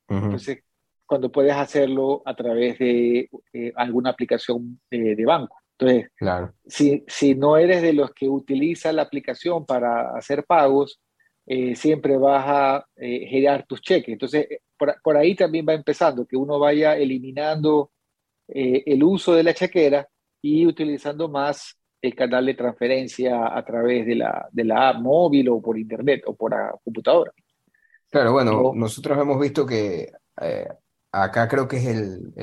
Entonces, 0.08 0.60
cuando 1.06 1.32
puedes 1.32 1.56
hacerlo 1.56 2.22
a 2.26 2.36
través 2.36 2.78
de 2.78 3.30
eh, 3.54 3.74
alguna 3.76 4.12
aplicación 4.12 4.80
de 4.92 5.26
banco. 5.26 5.58
Entonces, 5.80 6.12
claro. 6.16 6.54
si, 6.66 7.04
si, 7.08 7.34
no 7.34 7.58
eres 7.58 7.82
de 7.82 7.94
los 7.94 8.12
que 8.12 8.28
utiliza 8.28 8.92
la 8.92 9.04
aplicación 9.04 9.66
para 9.66 10.12
hacer 10.18 10.44
pagos, 10.46 11.00
eh, 11.48 11.76
siempre 11.76 12.18
vas 12.18 12.44
a 12.48 12.88
eh, 12.96 13.26
generar 13.28 13.66
tus 13.66 13.82
cheques. 13.82 14.14
Entonces, 14.14 14.48
por, 14.78 14.96
por, 15.02 15.18
ahí 15.18 15.36
también 15.36 15.66
va 15.68 15.74
empezando, 15.74 16.28
que 16.28 16.38
uno 16.38 16.60
vaya 16.60 16.96
eliminando 16.96 17.92
el 18.50 19.04
uso 19.04 19.34
de 19.34 19.44
la 19.44 19.54
chequera 19.54 20.08
y 20.42 20.66
utilizando 20.66 21.28
más 21.28 21.78
el 22.02 22.16
canal 22.16 22.46
de 22.46 22.54
transferencia 22.54 23.58
a 23.58 23.66
través 23.66 24.06
de 24.06 24.16
la, 24.16 24.48
de 24.52 24.64
la 24.64 24.90
app 24.90 25.02
móvil 25.02 25.50
o 25.50 25.62
por 25.62 25.78
internet 25.78 26.24
o 26.28 26.36
por 26.36 26.54
computadora. 26.82 27.34
Claro, 28.10 28.32
bueno, 28.32 28.72
nosotros 28.74 29.18
hemos 29.18 29.38
visto 29.38 29.66
que 29.66 30.10
acá 31.12 31.48
creo 31.48 31.68
que 31.68 31.78
es 31.78 31.86
el, 31.86 32.34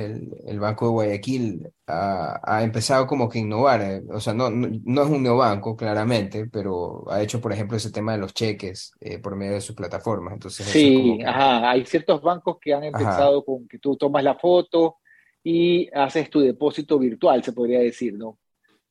el, 0.46 0.60
Banco 0.60 0.86
de 0.86 0.92
Guayaquil, 0.92 1.68
ha, 1.86 2.62
empezado 2.62 3.06
como 3.06 3.28
que 3.28 3.38
innovar, 3.38 3.82
eh, 3.82 4.02
o 4.10 4.20
sea, 4.20 4.32
no, 4.32 4.50
no, 4.50 5.02
es 5.02 5.08
un 5.08 5.22
neobanco, 5.22 5.76
claramente, 5.76 6.46
pero 6.46 7.04
ha 7.10 7.22
hecho, 7.22 7.40
por 7.40 7.52
ejemplo, 7.52 7.76
ese 7.76 7.92
tema 7.92 8.12
de 8.12 8.18
los 8.18 8.32
cheques 8.32 8.92
eh, 9.00 9.18
por 9.18 9.36
medio 9.36 9.52
de 9.54 9.60
sus 9.60 9.76
plataformas. 9.76 10.34
Entonces, 10.34 10.66
sí, 10.66 11.18
ajá, 11.24 11.70
hay 11.70 11.84
ciertos 11.84 12.22
bancos 12.22 12.58
que 12.60 12.72
han 12.72 12.84
empezado 12.84 13.44
con 13.44 13.68
que 13.68 13.78
tú 13.78 13.96
tomas 13.96 14.24
la 14.24 14.36
foto 14.36 14.96
y 15.42 15.88
haces 15.92 16.30
tu 16.30 16.40
depósito 16.40 16.98
virtual, 16.98 17.42
se 17.44 17.52
podría 17.52 17.80
decir, 17.80 18.14
¿no? 18.14 18.38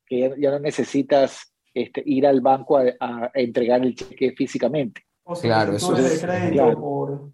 Que 0.06 0.34
ya, 0.38 0.50
no 0.50 0.60
necesitas 0.60 1.52
este, 1.72 2.02
ir 2.06 2.26
al 2.26 2.40
banco 2.40 2.78
a, 2.78 3.30
entregar 3.34 3.82
el 3.82 3.94
cheque 3.94 4.32
físicamente. 4.32 5.02
claro, 5.42 5.74
eso 5.74 5.96
es. 5.96 6.20
Claro 6.20 7.33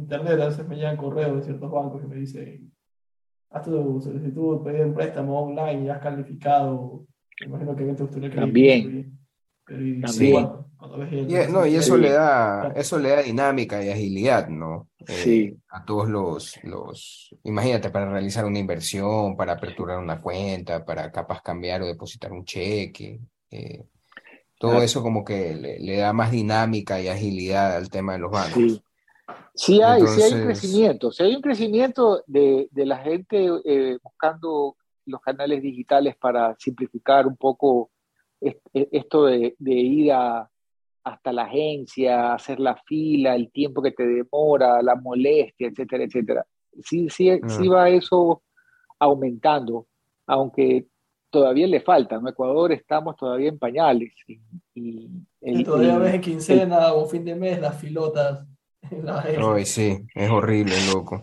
internet, 0.00 0.40
a 0.40 0.46
veces 0.46 0.66
me 0.68 0.76
llegan 0.76 0.96
correos 0.96 1.36
de 1.36 1.42
ciertos 1.42 1.70
bancos 1.70 2.00
que 2.00 2.06
me 2.08 2.16
dicen, 2.16 2.72
haz 3.50 3.64
tu 3.64 4.00
solicitud, 4.00 4.62
pedir 4.62 4.86
un 4.86 4.94
préstamo 4.94 5.40
online 5.40 5.84
y 5.84 5.88
has 5.88 6.00
calificado. 6.00 7.06
imagino 7.44 7.76
que 7.76 7.84
te 7.84 8.02
gustaría 8.02 8.30
También. 8.30 9.18
También. 9.66 10.48
Y, 11.28 11.52
no, 11.52 11.66
y 11.66 11.76
eso 11.76 11.96
le 11.96 12.10
da, 12.10 12.72
eso 12.74 12.98
le 12.98 13.10
da 13.10 13.22
dinámica 13.22 13.84
y 13.84 13.90
agilidad, 13.90 14.48
¿no? 14.48 14.88
Eh, 14.98 15.04
sí. 15.06 15.56
A 15.68 15.84
todos 15.84 16.08
los, 16.08 16.58
los, 16.64 17.34
imagínate, 17.44 17.90
para 17.90 18.10
realizar 18.10 18.46
una 18.46 18.58
inversión, 18.58 19.36
para 19.36 19.52
aperturar 19.52 19.98
una 19.98 20.20
cuenta, 20.20 20.84
para 20.84 21.12
capaz 21.12 21.42
cambiar 21.42 21.82
o 21.82 21.86
depositar 21.86 22.32
un 22.32 22.44
cheque. 22.44 23.20
Eh, 23.50 23.84
todo 24.58 24.82
eso 24.82 25.02
como 25.02 25.24
que 25.24 25.54
le, 25.54 25.96
da 25.96 26.12
más 26.12 26.30
dinámica 26.30 27.00
y 27.00 27.08
agilidad 27.08 27.76
al 27.76 27.90
tema 27.90 28.14
de 28.14 28.18
los 28.18 28.30
bancos. 28.30 28.54
Sí, 28.54 28.82
sí 29.54 29.82
hay, 29.82 30.06
sí 30.06 30.22
hay 30.22 30.32
un 30.32 30.44
crecimiento, 30.44 31.12
sí 31.12 31.22
hay 31.22 31.36
un 31.36 31.42
crecimiento 31.42 32.22
de, 32.26 32.68
de 32.70 32.86
la 32.86 32.98
gente 32.98 33.48
eh, 33.64 33.98
buscando 34.02 34.76
los 35.06 35.20
canales 35.20 35.62
digitales 35.62 36.16
para 36.16 36.54
simplificar 36.58 37.26
un 37.26 37.36
poco 37.36 37.90
esto 38.40 39.26
de, 39.26 39.54
de 39.58 39.72
ir 39.72 40.12
a, 40.12 40.48
hasta 41.04 41.32
la 41.32 41.42
agencia, 41.44 42.34
hacer 42.34 42.60
la 42.60 42.76
fila, 42.86 43.34
el 43.34 43.50
tiempo 43.50 43.82
que 43.82 43.92
te 43.92 44.06
demora, 44.06 44.82
la 44.82 44.94
molestia, 44.94 45.68
etcétera, 45.68 46.04
etcétera. 46.04 46.46
Sí, 46.82 47.08
sí, 47.10 47.30
sí 47.46 47.68
va 47.68 47.88
eso 47.88 48.42
aumentando, 48.98 49.86
aunque 50.26 50.86
todavía 51.30 51.66
le 51.66 51.80
falta. 51.80 52.16
En 52.16 52.28
Ecuador 52.28 52.72
estamos 52.72 53.16
todavía 53.16 53.48
en 53.48 53.58
pañales. 53.58 54.12
Y, 54.74 55.64
todavía 55.64 55.98
ves 55.98 56.14
en 56.14 56.20
quincena 56.20 56.92
o 56.92 57.06
fin 57.06 57.24
de 57.24 57.34
mes 57.34 57.60
las 57.60 57.78
filotas. 57.78 58.46
Ay, 59.38 59.64
sí, 59.64 60.06
es 60.14 60.30
horrible, 60.30 60.74
loco. 60.92 61.22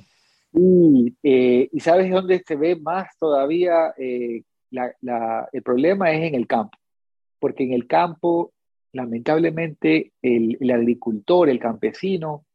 Y, 0.53 1.15
eh, 1.23 1.69
y 1.71 1.79
sabes 1.79 2.09
dónde 2.09 2.41
se 2.45 2.55
ve 2.55 2.75
más 2.75 3.09
todavía 3.19 3.93
eh, 3.97 4.43
el 4.71 5.63
problema 5.63 6.11
es 6.11 6.23
en 6.23 6.35
el 6.35 6.47
campo, 6.47 6.77
porque 7.39 7.63
en 7.63 7.73
el 7.73 7.87
campo, 7.87 8.53
lamentablemente, 8.91 10.13
el, 10.21 10.57
agricultor, 10.71 11.49
el 11.49 11.59
campesino, 11.59 12.45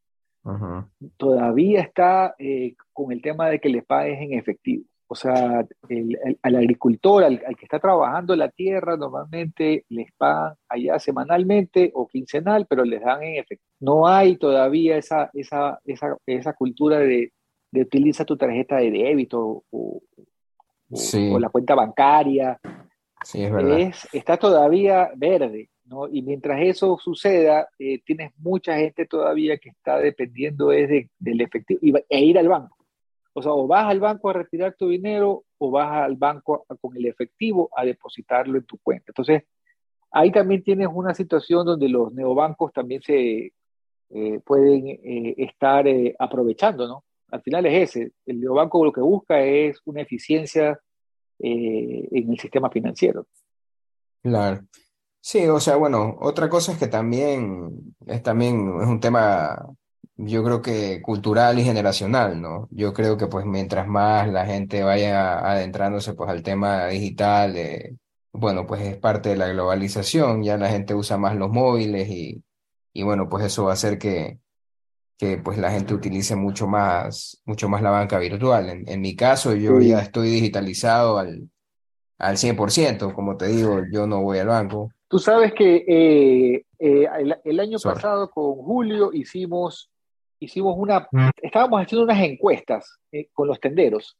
todavía 1.16 1.82
está 1.82 2.34
eh, 2.38 2.74
con 2.92 3.12
el 3.12 3.22
tema 3.22 3.48
de 3.48 3.60
que 3.60 3.68
le 3.68 3.82
pagues 3.82 4.20
en 4.20 4.34
efectivo. 4.34 4.84
O 5.12 5.14
sea, 5.14 5.66
el, 5.90 6.38
al 6.40 6.56
agricultor, 6.56 7.22
al, 7.24 7.38
que 7.38 7.66
está 7.66 7.78
trabajando 7.78 8.34
la 8.34 8.48
tierra, 8.48 8.96
normalmente 8.96 9.84
les 9.90 10.10
pagan 10.12 10.54
allá 10.70 10.98
semanalmente 10.98 11.90
o 11.92 12.08
quincenal, 12.08 12.64
pero 12.66 12.82
les 12.82 13.02
dan 13.02 13.22
en 13.22 13.36
efecto. 13.36 13.62
No 13.78 14.08
hay 14.08 14.38
todavía 14.38 14.96
esa, 14.96 15.28
esa, 15.34 15.78
esa, 15.84 16.16
esa 16.24 16.54
cultura 16.54 16.98
de, 16.98 17.30
de 17.70 17.82
utiliza 17.82 18.24
tu 18.24 18.38
tarjeta 18.38 18.78
de 18.78 18.90
débito 18.90 19.64
o, 19.70 20.00
o, 20.90 21.38
la 21.38 21.50
cuenta 21.50 21.74
bancaria. 21.74 22.58
Sí, 23.22 23.42
es 23.42 23.52
verdad. 23.52 23.92
está 24.14 24.38
todavía 24.38 25.10
verde. 25.14 25.68
¿no? 25.84 26.08
Y 26.08 26.22
mientras 26.22 26.58
eso 26.62 26.96
suceda, 26.96 27.68
eh, 27.78 28.00
tienes 28.02 28.32
mucha 28.38 28.76
gente 28.76 29.04
todavía 29.04 29.58
que 29.58 29.68
está 29.68 29.98
dependiendo 29.98 30.72
es 30.72 30.88
de, 30.88 31.10
del 31.18 31.42
efectivo 31.42 31.98
e 32.08 32.20
ir 32.24 32.38
al 32.38 32.48
banco. 32.48 32.81
O 33.34 33.42
sea, 33.42 33.52
o 33.52 33.66
vas 33.66 33.86
al 33.86 34.00
banco 34.00 34.30
a 34.30 34.34
retirar 34.34 34.74
tu 34.74 34.88
dinero 34.88 35.44
o 35.58 35.70
vas 35.70 36.04
al 36.04 36.16
banco 36.16 36.66
con 36.80 36.96
el 36.96 37.06
efectivo 37.06 37.70
a 37.76 37.84
depositarlo 37.84 38.58
en 38.58 38.64
tu 38.64 38.78
cuenta. 38.78 39.06
Entonces, 39.08 39.44
ahí 40.10 40.30
también 40.30 40.62
tienes 40.62 40.88
una 40.92 41.14
situación 41.14 41.64
donde 41.64 41.88
los 41.88 42.12
neobancos 42.12 42.72
también 42.72 43.02
se 43.02 43.52
eh, 44.10 44.40
pueden 44.44 44.86
eh, 44.88 45.34
estar 45.38 45.88
eh, 45.88 46.14
aprovechando, 46.18 46.86
¿no? 46.86 47.04
Al 47.30 47.40
final 47.40 47.64
es 47.64 47.90
ese. 47.90 48.12
El 48.26 48.40
neobanco 48.40 48.84
lo 48.84 48.92
que 48.92 49.00
busca 49.00 49.40
es 49.40 49.80
una 49.86 50.02
eficiencia 50.02 50.78
en 51.38 52.30
el 52.30 52.38
sistema 52.38 52.70
financiero. 52.70 53.26
Claro. 54.22 54.60
Sí, 55.18 55.46
o 55.48 55.58
sea, 55.58 55.76
bueno, 55.76 56.18
otra 56.20 56.48
cosa 56.48 56.72
es 56.72 56.78
que 56.78 56.88
también 56.88 57.94
es 58.06 58.22
también 58.22 58.80
es 58.80 58.86
un 58.86 59.00
tema 59.00 59.56
yo 60.16 60.44
creo 60.44 60.62
que 60.62 61.00
cultural 61.02 61.58
y 61.58 61.64
generacional, 61.64 62.40
¿no? 62.40 62.68
Yo 62.70 62.92
creo 62.92 63.16
que 63.16 63.26
pues 63.26 63.46
mientras 63.46 63.86
más 63.88 64.28
la 64.28 64.46
gente 64.46 64.82
vaya 64.82 65.38
adentrándose 65.38 66.14
pues 66.14 66.30
al 66.30 66.42
tema 66.42 66.86
digital, 66.86 67.56
eh, 67.56 67.96
bueno, 68.32 68.66
pues 68.66 68.82
es 68.82 68.96
parte 68.98 69.30
de 69.30 69.36
la 69.36 69.48
globalización, 69.48 70.42
ya 70.42 70.56
la 70.56 70.68
gente 70.70 70.94
usa 70.94 71.18
más 71.18 71.36
los 71.36 71.50
móviles 71.50 72.08
y, 72.08 72.42
y 72.92 73.02
bueno, 73.02 73.28
pues 73.28 73.44
eso 73.46 73.64
va 73.64 73.70
a 73.70 73.74
hacer 73.74 73.98
que, 73.98 74.38
que 75.18 75.38
pues 75.38 75.58
la 75.58 75.70
gente 75.70 75.94
utilice 75.94 76.36
mucho 76.36 76.66
más, 76.66 77.40
mucho 77.44 77.68
más 77.68 77.82
la 77.82 77.90
banca 77.90 78.18
virtual. 78.18 78.68
En, 78.70 78.88
en 78.88 79.00
mi 79.00 79.14
caso, 79.16 79.54
yo 79.54 79.80
ya 79.80 80.00
estoy 80.00 80.30
digitalizado 80.30 81.18
al, 81.18 81.48
al 82.18 82.36
100%, 82.36 83.14
como 83.14 83.36
te 83.36 83.48
digo, 83.48 83.82
yo 83.90 84.06
no 84.06 84.22
voy 84.22 84.38
al 84.38 84.48
banco. 84.48 84.90
Tú 85.08 85.18
sabes 85.18 85.52
que 85.52 85.84
eh, 85.86 86.64
eh, 86.78 87.06
el, 87.18 87.36
el, 87.44 87.60
año 87.60 87.78
pasado 87.78 88.30
con 88.30 88.54
Julio 88.54 89.10
hicimos 89.12 89.91
hicimos 90.44 90.74
una, 90.76 91.08
mm. 91.10 91.30
estábamos 91.42 91.82
haciendo 91.82 92.04
unas 92.04 92.22
encuestas 92.22 92.98
eh, 93.12 93.28
con 93.32 93.48
los 93.48 93.60
tenderos, 93.60 94.16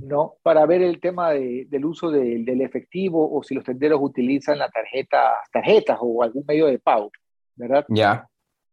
¿no? 0.00 0.36
Para 0.42 0.64
ver 0.66 0.82
el 0.82 0.98
tema 0.98 1.32
del 1.32 1.84
uso 1.84 2.10
del 2.10 2.60
efectivo 2.62 3.30
o 3.36 3.42
si 3.42 3.54
los 3.54 3.64
tenderos 3.64 4.00
utilizan 4.02 4.58
la 4.58 4.68
tarjeta, 4.70 5.34
tarjetas 5.52 5.98
o 6.00 6.22
algún 6.22 6.44
medio 6.46 6.66
de 6.66 6.78
pago, 6.78 7.10
¿verdad? 7.54 7.84
Ya. 7.88 8.28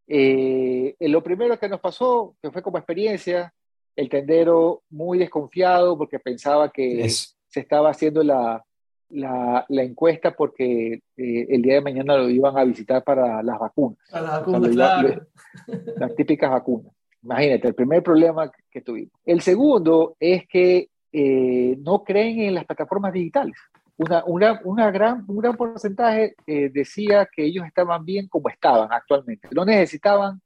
Eh, 0.07 0.95
lo 0.99 1.21
primero 1.21 1.57
que 1.59 1.69
nos 1.69 1.79
pasó, 1.79 2.35
que 2.41 2.49
fue 2.51 2.61
como 2.61 2.77
experiencia, 2.77 3.53
el 3.95 4.09
tendero 4.09 4.83
muy 4.89 5.17
desconfiado 5.17 5.97
porque 5.97 6.19
pensaba 6.19 6.71
que 6.71 7.07
se 7.09 7.59
estaba 7.59 7.89
haciendo 7.89 8.23
la, 8.23 8.63
la, 9.13 9.65
la 9.69 9.83
encuesta 9.83 10.35
porque 10.35 11.01
eh, 11.17 11.47
el 11.49 11.61
día 11.61 11.75
de 11.75 11.81
mañana 11.81 12.17
lo 12.17 12.29
iban 12.29 12.57
a 12.57 12.63
visitar 12.63 13.03
para 13.03 13.41
las 13.43 13.59
vacunas. 13.59 13.97
Para 14.09 14.23
las 14.23 14.39
vacunas, 14.39 14.69
claro. 14.69 15.27
Las 15.97 16.15
típicas 16.15 16.49
vacunas. 16.49 16.93
Imagínate, 17.23 17.67
el 17.67 17.75
primer 17.75 18.01
problema 18.01 18.51
que 18.69 18.81
tuvimos. 18.81 19.11
El 19.25 19.41
segundo 19.41 20.15
es 20.19 20.47
que 20.47 20.89
eh, 21.11 21.75
no 21.79 22.03
creen 22.03 22.39
en 22.39 22.55
las 22.55 22.65
plataformas 22.65 23.13
digitales. 23.13 23.55
Una, 23.97 24.23
una, 24.25 24.61
una 24.63 24.89
gran, 24.91 25.23
un 25.27 25.37
gran 25.37 25.55
porcentaje 25.55 26.35
eh, 26.47 26.69
decía 26.73 27.27
que 27.31 27.45
ellos 27.45 27.65
estaban 27.67 28.03
bien 28.05 28.27
como 28.27 28.49
estaban 28.49 28.91
actualmente. 28.91 29.49
No 29.53 29.65
necesitaban 29.65 30.41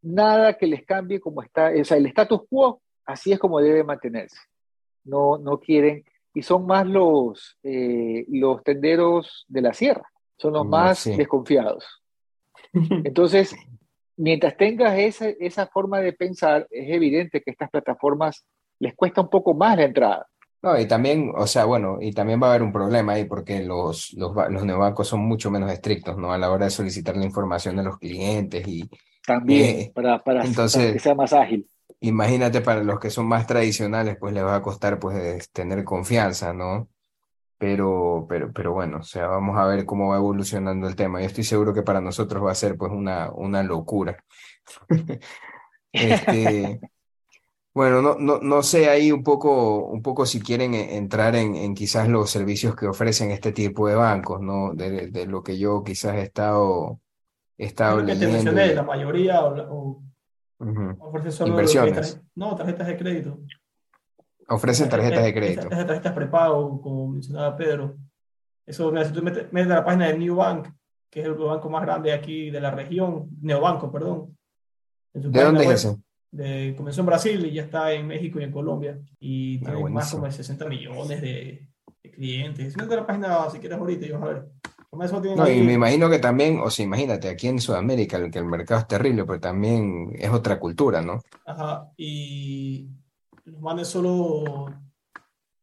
nada 0.00 0.54
que 0.54 0.66
les 0.66 0.84
cambie 0.86 1.20
como 1.20 1.42
está. 1.42 1.70
O 1.78 1.84
sea, 1.84 1.96
el 1.96 2.06
status 2.06 2.42
quo, 2.48 2.80
así 3.04 3.32
es 3.32 3.38
como 3.38 3.60
debe 3.60 3.84
mantenerse. 3.84 4.38
No, 5.04 5.36
no 5.36 5.58
quieren 5.58 6.04
y 6.34 6.42
son 6.42 6.66
más 6.66 6.86
los, 6.86 7.58
eh, 7.62 8.24
los 8.28 8.62
tenderos 8.62 9.44
de 9.48 9.62
la 9.62 9.72
sierra, 9.72 10.08
son 10.36 10.54
los 10.54 10.66
mm, 10.66 10.70
más 10.70 11.04
desconfiados. 11.04 12.02
Entonces, 12.72 13.54
mientras 14.16 14.56
tengas 14.56 14.98
esa, 14.98 15.28
esa 15.28 15.66
forma 15.66 16.00
de 16.00 16.12
pensar, 16.12 16.66
es 16.70 16.90
evidente 16.90 17.42
que 17.42 17.50
estas 17.50 17.70
plataformas 17.70 18.44
les 18.78 18.94
cuesta 18.94 19.20
un 19.20 19.30
poco 19.30 19.54
más 19.54 19.76
la 19.76 19.84
entrada. 19.84 20.26
No, 20.60 20.78
y 20.78 20.86
también, 20.88 21.32
o 21.36 21.46
sea, 21.46 21.64
bueno, 21.66 21.98
y 22.00 22.12
también 22.12 22.42
va 22.42 22.48
a 22.48 22.50
haber 22.50 22.62
un 22.62 22.72
problema 22.72 23.12
ahí 23.12 23.24
porque 23.24 23.62
los, 23.62 24.12
los, 24.14 24.34
los 24.50 24.64
neobancos 24.64 25.06
son 25.06 25.20
mucho 25.20 25.52
menos 25.52 25.70
estrictos, 25.70 26.16
¿no? 26.16 26.32
A 26.32 26.38
la 26.38 26.50
hora 26.50 26.64
de 26.64 26.70
solicitar 26.72 27.16
la 27.16 27.24
información 27.24 27.76
de 27.76 27.84
los 27.84 27.98
clientes 27.98 28.66
y... 28.66 28.88
También, 29.24 29.80
eh, 29.80 29.92
para, 29.94 30.22
para, 30.24 30.44
entonces, 30.44 30.82
para 30.82 30.92
que 30.94 30.98
sea 30.98 31.14
más 31.14 31.32
ágil 31.34 31.68
imagínate 32.00 32.60
para 32.60 32.82
los 32.82 33.00
que 33.00 33.10
son 33.10 33.26
más 33.26 33.46
tradicionales, 33.46 34.16
pues 34.18 34.32
les 34.32 34.44
va 34.44 34.56
a 34.56 34.62
costar 34.62 34.98
pues 34.98 35.50
tener 35.50 35.84
confianza, 35.84 36.52
¿no? 36.52 36.88
Pero, 37.58 38.26
pero, 38.28 38.52
pero 38.52 38.72
bueno, 38.72 38.98
o 38.98 39.02
sea, 39.02 39.26
vamos 39.26 39.58
a 39.58 39.66
ver 39.66 39.84
cómo 39.84 40.10
va 40.10 40.16
evolucionando 40.16 40.86
el 40.86 40.94
tema. 40.94 41.20
Yo 41.20 41.26
estoy 41.26 41.44
seguro 41.44 41.74
que 41.74 41.82
para 41.82 42.00
nosotros 42.00 42.44
va 42.44 42.52
a 42.52 42.54
ser 42.54 42.76
pues 42.76 42.92
una, 42.92 43.32
una 43.32 43.64
locura. 43.64 44.24
este, 45.92 46.80
bueno, 47.74 48.00
no, 48.00 48.16
no, 48.16 48.38
no 48.38 48.62
sé 48.62 48.88
ahí 48.88 49.10
un 49.10 49.24
poco, 49.24 49.86
un 49.86 50.02
poco 50.02 50.24
si 50.24 50.40
quieren 50.40 50.74
e, 50.74 50.96
entrar 50.96 51.34
en, 51.34 51.56
en 51.56 51.74
quizás 51.74 52.08
los 52.08 52.30
servicios 52.30 52.76
que 52.76 52.86
ofrecen 52.86 53.32
este 53.32 53.50
tipo 53.50 53.88
de 53.88 53.96
bancos, 53.96 54.40
¿no? 54.40 54.72
De, 54.74 55.08
de 55.08 55.26
lo 55.26 55.42
que 55.42 55.58
yo 55.58 55.82
quizás 55.82 56.14
he 56.14 56.22
estado, 56.22 57.00
he 57.56 57.66
estado 57.66 58.00
leyendo. 58.00 58.52
la 58.52 58.82
mayoría 58.84 59.44
o, 59.44 60.00
Ofrecen 60.58 61.32
solo 61.32 61.50
Inversiones. 61.50 62.20
no, 62.34 62.56
tarjetas 62.56 62.86
de 62.86 62.96
crédito. 62.96 63.38
Ofrecen 64.48 64.88
tarjetas 64.88 65.24
de 65.24 65.34
crédito. 65.34 65.68
Tarjetas 65.68 66.12
prepago, 66.12 66.80
como 66.80 67.08
mencionaba 67.08 67.56
Pedro. 67.56 67.96
Eso, 68.66 68.92
si 69.04 69.12
tú 69.12 69.22
metes, 69.22 69.52
metes 69.52 69.68
la 69.68 69.84
página 69.84 70.08
de 70.08 70.18
New 70.18 70.36
Bank, 70.36 70.68
que 71.08 71.20
es 71.20 71.26
el 71.26 71.34
banco 71.34 71.70
más 71.70 71.82
grande 71.82 72.12
aquí 72.12 72.50
de 72.50 72.60
la 72.60 72.70
región, 72.70 73.28
Neobanco, 73.40 73.90
perdón. 73.90 74.36
¿De 75.12 75.42
dónde 75.42 75.64
es 75.64 75.70
eso? 75.70 76.00
De, 76.30 76.74
comenzó 76.76 77.00
en 77.00 77.06
Brasil 77.06 77.46
y 77.46 77.52
ya 77.52 77.62
está 77.62 77.92
en 77.92 78.06
México 78.06 78.38
y 78.38 78.44
en 78.44 78.52
Colombia. 78.52 78.98
Y 79.18 79.58
ah, 79.64 79.72
tiene 79.72 79.90
más 79.90 80.10
como 80.10 80.26
de 80.26 80.32
60 80.32 80.66
millones 80.66 81.22
de, 81.22 81.68
de 82.02 82.10
clientes. 82.10 82.74
Si 82.74 82.78
no 82.78 82.86
la 82.86 83.06
página, 83.06 83.48
si 83.50 83.58
quieres 83.58 83.78
ahorita, 83.78 84.06
y 84.06 84.10
vas 84.10 84.22
a 84.22 84.26
ver. 84.26 84.48
No, 84.90 85.48
y 85.48 85.60
me 85.60 85.74
imagino 85.74 86.08
que 86.08 86.18
también, 86.18 86.60
o 86.60 86.70
sea, 86.70 86.84
imagínate, 86.84 87.28
aquí 87.28 87.46
en 87.46 87.60
Sudamérica, 87.60 88.16
el, 88.16 88.30
que 88.30 88.38
el 88.38 88.46
mercado 88.46 88.80
es 88.80 88.88
terrible, 88.88 89.24
pero 89.26 89.38
también 89.38 90.12
es 90.18 90.30
otra 90.30 90.58
cultura, 90.58 91.02
¿no? 91.02 91.20
Ajá, 91.44 91.90
y 91.96 92.88
los 93.44 93.60
manes 93.60 93.88
solo 93.88 94.66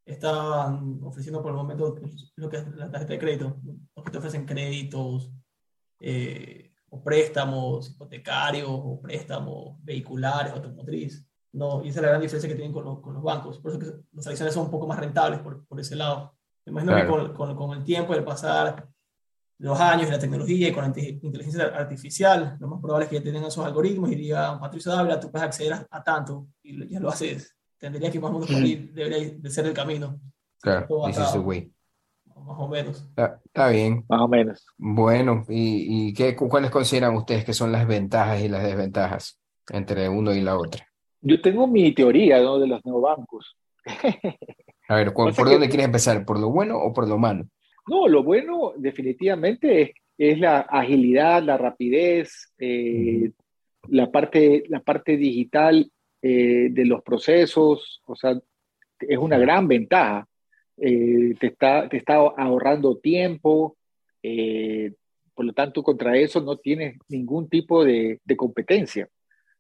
están 0.06 1.00
ofreciendo 1.04 1.42
por 1.42 1.52
el 1.52 1.58
momento 1.58 1.96
lo 2.36 2.50
que 2.50 2.58
es 2.58 2.76
la 2.76 2.92
tarjeta 2.92 3.14
de 3.14 3.20
crédito, 3.20 3.58
los 3.96 4.06
que 4.06 4.12
te 4.12 4.18
ofrecen 4.20 4.46
créditos 4.46 5.32
eh, 6.00 6.72
o 6.90 7.04
préstamos 7.04 7.90
hipotecarios 7.90 8.70
o 8.70 9.02
préstamos 9.02 9.84
vehiculares, 9.84 10.54
automotriz. 10.54 11.28
No, 11.52 11.84
y 11.84 11.90
esa 11.90 12.00
es 12.00 12.04
la 12.04 12.10
gran 12.10 12.22
diferencia 12.22 12.50
que 12.50 12.56
tienen 12.56 12.74
con, 12.74 12.86
los, 12.86 13.00
con 13.00 13.14
los 13.16 13.24
bancos. 13.24 13.58
Por 13.60 13.72
eso 13.72 13.80
que 13.80 13.86
las 13.86 14.24
tradicionales 14.24 14.54
son 14.54 14.66
un 14.66 14.72
poco 14.72 14.86
más 14.86 15.00
rentables 15.00 15.40
por, 15.40 15.66
por 15.66 15.80
ese 15.80 15.96
lado. 15.96 16.36
Me 16.66 16.72
imagino 16.72 16.96
que 16.96 17.08
con, 17.08 17.34
con, 17.34 17.56
con, 17.56 17.78
el 17.78 17.84
tiempo, 17.84 18.14
el 18.14 18.24
pasar 18.24 18.88
los 19.60 19.80
años 19.80 20.08
y 20.08 20.12
la 20.12 20.20
tecnología 20.20 20.70
y 20.70 20.72
con 20.72 20.84
la 20.84 20.90
inteligencia 20.90 21.66
artificial, 21.66 22.58
lo 22.60 22.68
más 22.68 22.82
probable 22.82 23.06
es 23.06 23.10
que 23.10 23.18
ya 23.18 23.24
tengan 23.24 23.46
esos 23.46 23.66
algoritmos 23.66 24.12
y 24.12 24.16
digan, 24.16 24.60
Patricio 24.60 24.92
Dávila, 24.92 25.20
tú 25.20 25.32
puedes 25.32 25.48
acceder 25.48 25.74
a, 25.74 25.88
a 25.90 26.04
tanto 26.04 26.48
y 26.62 26.88
ya 26.90 27.00
lo 27.00 27.10
haces 27.10 27.56
tendría 27.78 28.12
que 28.12 28.20
más 28.20 28.32
o 28.32 28.40
menos 28.40 28.94
debería 28.94 29.30
de 29.30 29.50
ser 29.50 29.66
el 29.66 29.74
camino. 29.74 30.20
Claro, 30.62 30.88
this 31.08 31.36
way. 31.36 31.72
Más 32.26 32.58
o 32.60 32.68
menos. 32.68 33.08
Está, 33.16 33.70
bien. 33.70 34.04
Más 34.10 34.22
o 34.22 34.28
menos. 34.28 34.66
Bueno, 34.78 35.46
¿y, 35.50 36.10
y 36.10 36.14
qué, 36.14 36.36
cuáles 36.36 36.70
consideran 36.70 37.16
ustedes 37.16 37.46
que 37.46 37.54
son 37.54 37.72
las 37.72 37.88
ventajas 37.88 38.42
y 38.42 38.50
las 38.50 38.64
desventajas 38.64 39.40
entre 39.70 40.10
uno 40.10 40.34
y 40.34 40.42
la 40.42 40.58
otra? 40.58 40.88
Yo 41.22 41.42
tengo 41.42 41.68
mi 41.68 41.94
teoría 41.94 42.42
¿no? 42.42 42.60
de 42.60 42.68
los 42.68 42.84
neobancos. 42.86 43.56
A 44.88 44.96
ver, 44.96 45.14
¿por, 45.14 45.34
dónde 45.34 45.70
quieres 45.70 45.86
empezar? 45.86 46.26
¿Por 46.26 46.40
lo 46.40 46.50
bueno 46.50 46.78
o 46.78 46.94
por 46.94 47.08
lo 47.08 47.18
malo? 47.18 47.46
No, 47.88 48.08
lo 48.08 48.24
bueno 48.24 48.74
definitivamente 48.78 49.82
es, 49.82 49.92
es 50.18 50.40
la 50.40 50.62
agilidad, 50.62 51.44
la 51.44 51.58
rapidez, 51.58 52.52
eh, 52.58 53.32
la, 53.90 54.12
parte, 54.12 54.64
la 54.70 54.80
parte 54.82 55.18
digital 55.18 55.92
eh, 56.22 56.70
de 56.72 56.86
los 56.86 57.04
procesos, 57.04 58.02
o 58.06 58.16
sea, 58.16 58.40
es 59.00 59.18
una 59.18 59.38
gran 59.38 59.68
ventaja. 59.68 60.28
Eh, 60.78 61.36
te, 61.40 61.48
está, 61.48 61.88
te 61.88 61.98
está 61.98 62.16
ahorrando 62.16 62.98
tiempo, 62.98 63.78
por 65.36 65.46
lo 65.46 65.54
tanto, 65.54 65.84
contra 65.84 66.18
eso 66.18 66.42
no 66.42 66.58
tienes 66.58 66.98
ningún 67.10 67.48
tipo 67.48 67.84
de, 67.86 68.20
de, 68.24 68.36
competencia, 68.36 69.08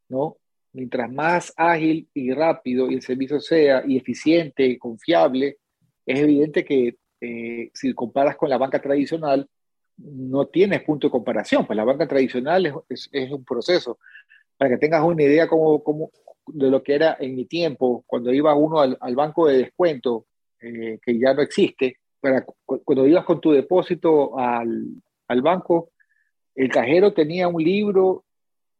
¿no? 0.09 0.37
Mientras 0.73 1.11
más 1.11 1.53
ágil 1.55 2.09
y 2.13 2.31
rápido 2.31 2.89
el 2.89 3.01
servicio 3.01 3.39
sea 3.39 3.83
y 3.87 3.97
eficiente 3.97 4.65
y 4.65 4.77
confiable, 4.77 5.57
es 6.05 6.19
evidente 6.19 6.65
que 6.65 6.95
si 7.73 7.93
comparas 7.93 8.35
con 8.35 8.49
la 8.49 8.57
banca 8.57 8.81
tradicional, 8.81 9.47
no 9.97 10.47
tienes 10.47 10.83
punto 10.83 11.07
de 11.07 11.11
comparación, 11.11 11.65
pues 11.65 11.77
la 11.77 11.85
banca 11.85 12.07
tradicional 12.07 12.65
es, 12.65 12.73
es, 12.89 13.09
es 13.11 13.31
un 13.31 13.43
proceso. 13.45 13.99
Para 14.57 14.71
que 14.71 14.77
tengas 14.77 15.03
una 15.03 15.23
idea 15.23 15.47
cómo, 15.47 15.83
cómo, 15.83 16.11
de 16.47 16.69
lo 16.69 16.83
que 16.83 16.95
era 16.95 17.17
en 17.19 17.35
mi 17.35 17.45
tiempo, 17.45 18.03
cuando 18.07 18.33
iba 18.33 18.53
uno 18.55 18.79
al, 18.79 19.15
banco 19.15 19.47
de 19.47 19.57
descuento, 19.57 20.25
eh, 20.61 20.99
que 21.01 21.19
ya 21.19 21.33
no 21.33 21.41
existe, 21.41 21.97
para, 22.19 22.45
cuando 22.65 23.05
ibas 23.07 23.25
con 23.25 23.39
tu 23.39 23.51
depósito 23.51 24.37
al, 24.37 24.85
al 25.27 25.41
banco, 25.41 25.91
el 26.55 26.69
cajero 26.69 27.13
tenía 27.13 27.47
un 27.47 27.61
libro 27.63 28.23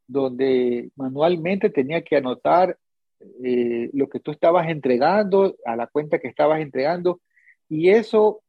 donde 0.08 0.92
manualmente 0.96 1.70
tenía 1.70 2.02
que 2.02 2.18
anotar 2.18 2.78
eh, 3.44 3.90
lo 3.94 4.08
que 4.08 4.20
tú 4.20 4.32
estabas 4.32 4.70
entregando, 4.70 5.56
a 5.66 5.76
la 5.76 5.88
cuenta 5.88 6.20
que 6.20 6.28
estabas 6.28 6.62
entregando, 6.62 7.22
y 7.70 7.90
eso 7.90 8.42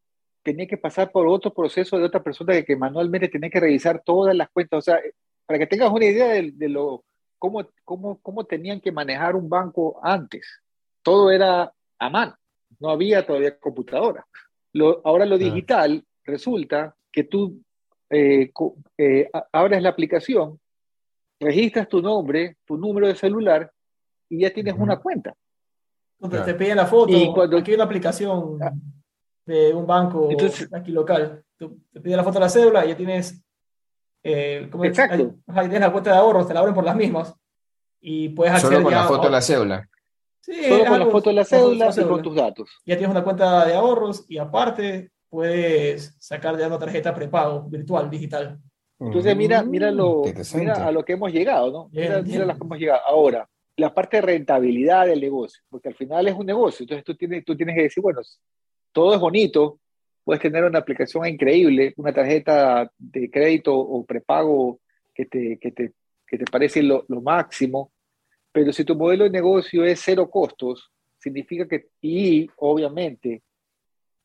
tenía 0.43 0.67
que 0.67 0.77
pasar 0.77 1.11
por 1.11 1.27
otro 1.27 1.53
proceso 1.53 1.99
de 1.99 2.05
otra 2.05 2.23
persona 2.23 2.53
que, 2.53 2.65
que 2.65 2.77
manualmente 2.77 3.29
tenía 3.29 3.51
que 3.51 3.61
revisar 3.61 4.03
todas 4.05 4.35
las 4.37 4.49
cuentas. 4.51 4.79
O 4.79 4.83
sea, 4.83 5.01
para 5.45 5.59
que 5.59 5.67
tengas 5.67 5.91
una 5.91 6.05
idea 6.05 6.29
de, 6.29 6.53
de 6.53 6.69
lo 6.69 7.05
cómo, 7.39 7.67
cómo, 7.85 8.19
cómo 8.21 8.45
tenían 8.45 8.81
que 8.81 8.93
manejar 8.93 9.37
un 9.37 9.49
banco 9.49 10.01
antes. 10.03 10.47
Todo 11.03 11.31
era 11.31 11.73
a 11.99 12.11
mano, 12.11 12.37
no 12.81 12.91
había 12.91 13.27
todavía 13.27 13.59
computadora. 13.59 14.27
Lo, 14.73 15.01
ahora 15.05 15.25
lo 15.25 15.39
digital 15.39 16.05
resulta 16.25 16.95
que 17.11 17.25
tú 17.25 17.63
eh, 18.11 18.53
eh, 18.99 19.31
abres 19.53 19.83
la 19.83 19.89
aplicación, 19.89 20.61
registras 21.41 21.89
tu 21.89 22.03
nombre, 22.03 22.57
tu 22.65 22.77
número 22.77 23.07
de 23.07 23.15
celular 23.15 23.71
y 24.29 24.41
ya 24.41 24.53
tienes 24.53 24.75
una 24.77 24.99
cuenta. 24.99 25.35
Entonces 26.21 26.47
te 26.47 26.55
piden 26.55 26.77
la 26.79 26.87
foto, 26.87 27.13
y 27.13 27.33
cuando, 27.33 27.59
aquí 27.59 27.71
hay 27.71 27.75
una 27.75 27.85
aplicación 27.85 28.59
ah. 28.63 28.73
De 29.47 29.73
un 29.73 29.87
banco 29.87 30.29
aquí 30.73 30.93
local, 30.93 31.43
te 31.57 32.01
pide 32.01 32.17
la 32.17 32.25
foto 32.25 32.35
de 32.35 32.45
la 32.45 32.49
cédula 32.49 32.85
y 32.85 32.89
ya 32.91 32.97
tienes 32.97 33.43
eh, 34.29 34.69
Exacto. 34.83 35.37
Ahí, 35.47 35.69
tienes 35.69 35.81
la 35.81 35.93
cuenta 35.93 36.11
de 36.11 36.17
ahorros, 36.17 36.49
te 36.49 36.55
la 36.55 36.61
abren 36.61 36.75
por 36.75 36.85
las 36.85 36.97
mismas. 36.97 37.33
Y 38.01 38.31
puedes 38.31 38.55
acceder 38.55 38.79
Solo 38.79 38.85
con 38.85 38.93
la 38.93 39.05
foto 39.05 39.23
de 39.23 39.31
la 39.31 39.41
cédula. 39.41 39.89
Sí, 40.41 40.65
Solo 40.65 40.85
con 40.85 40.99
la 40.99 41.07
foto 41.07 41.31
de 41.31 41.37
la 41.37 41.45
cédula 41.45 41.91
y 41.97 42.03
con 42.03 42.23
tus 42.23 42.35
datos. 42.35 42.71
Ya 42.85 42.97
tienes 42.97 43.11
una 43.11 43.23
cuenta 43.23 43.65
de 43.65 43.75
ahorros 43.75 44.25
y 44.29 44.39
aparte 44.39 45.13
puedes 45.29 46.17
sacar 46.19 46.59
ya 46.59 46.67
una 46.67 46.79
tarjeta 46.79 47.15
prepago 47.15 47.63
virtual, 47.69 48.11
digital. 48.11 48.59
Entonces, 48.99 49.37
mira, 49.37 49.63
mira, 49.63 49.91
lo, 49.91 50.23
mira 50.55 50.87
a 50.87 50.91
lo 50.91 51.05
que 51.05 51.13
hemos 51.13 51.31
llegado, 51.31 51.71
¿no? 51.71 51.89
Mira, 51.93 52.21
mira 52.23 52.45
a 52.45 52.47
lo 52.47 52.55
que 52.55 52.65
hemos 52.65 52.79
llegado. 52.79 53.03
Ahora, 53.07 53.49
la 53.77 53.95
parte 53.95 54.17
de 54.17 54.23
rentabilidad 54.23 55.07
del 55.07 55.21
negocio, 55.21 55.63
porque 55.69 55.89
al 55.89 55.95
final 55.95 56.27
es 56.27 56.35
un 56.35 56.47
negocio, 56.47 56.83
entonces 56.83 57.05
tú 57.05 57.15
tienes, 57.15 57.45
tú 57.45 57.55
tienes 57.55 57.77
que 57.77 57.83
decir, 57.83 58.03
bueno, 58.03 58.23
todo 58.97 59.13
es 59.13 59.21
bonito, 59.21 59.79
puedes 60.25 60.41
tener 60.41 60.65
una 60.65 60.79
aplicación 60.79 61.27
increíble, 61.27 61.93
una 61.99 62.15
tarjeta 62.15 62.91
de 62.97 63.31
crédito 63.31 63.79
o 63.79 64.07
prepago 64.07 64.81
que 65.15 65.27
te, 65.27 65.59
que 65.59 65.71
te, 65.71 65.93
que 66.27 66.39
te 66.39 66.47
parece 66.47 66.83
lo, 66.83 67.05
lo, 67.09 67.21
máximo, 67.21 67.93
pero 68.51 68.73
si 68.73 68.87
tu 68.87 68.97
modelo 68.97 69.25
de 69.25 69.31
negocio 69.31 69.85
es 69.85 70.01
cero 70.03 70.31
costos, 70.31 70.91
significa 71.19 71.69
que, 71.69 71.89
y 72.01 72.49
obviamente, 72.57 73.43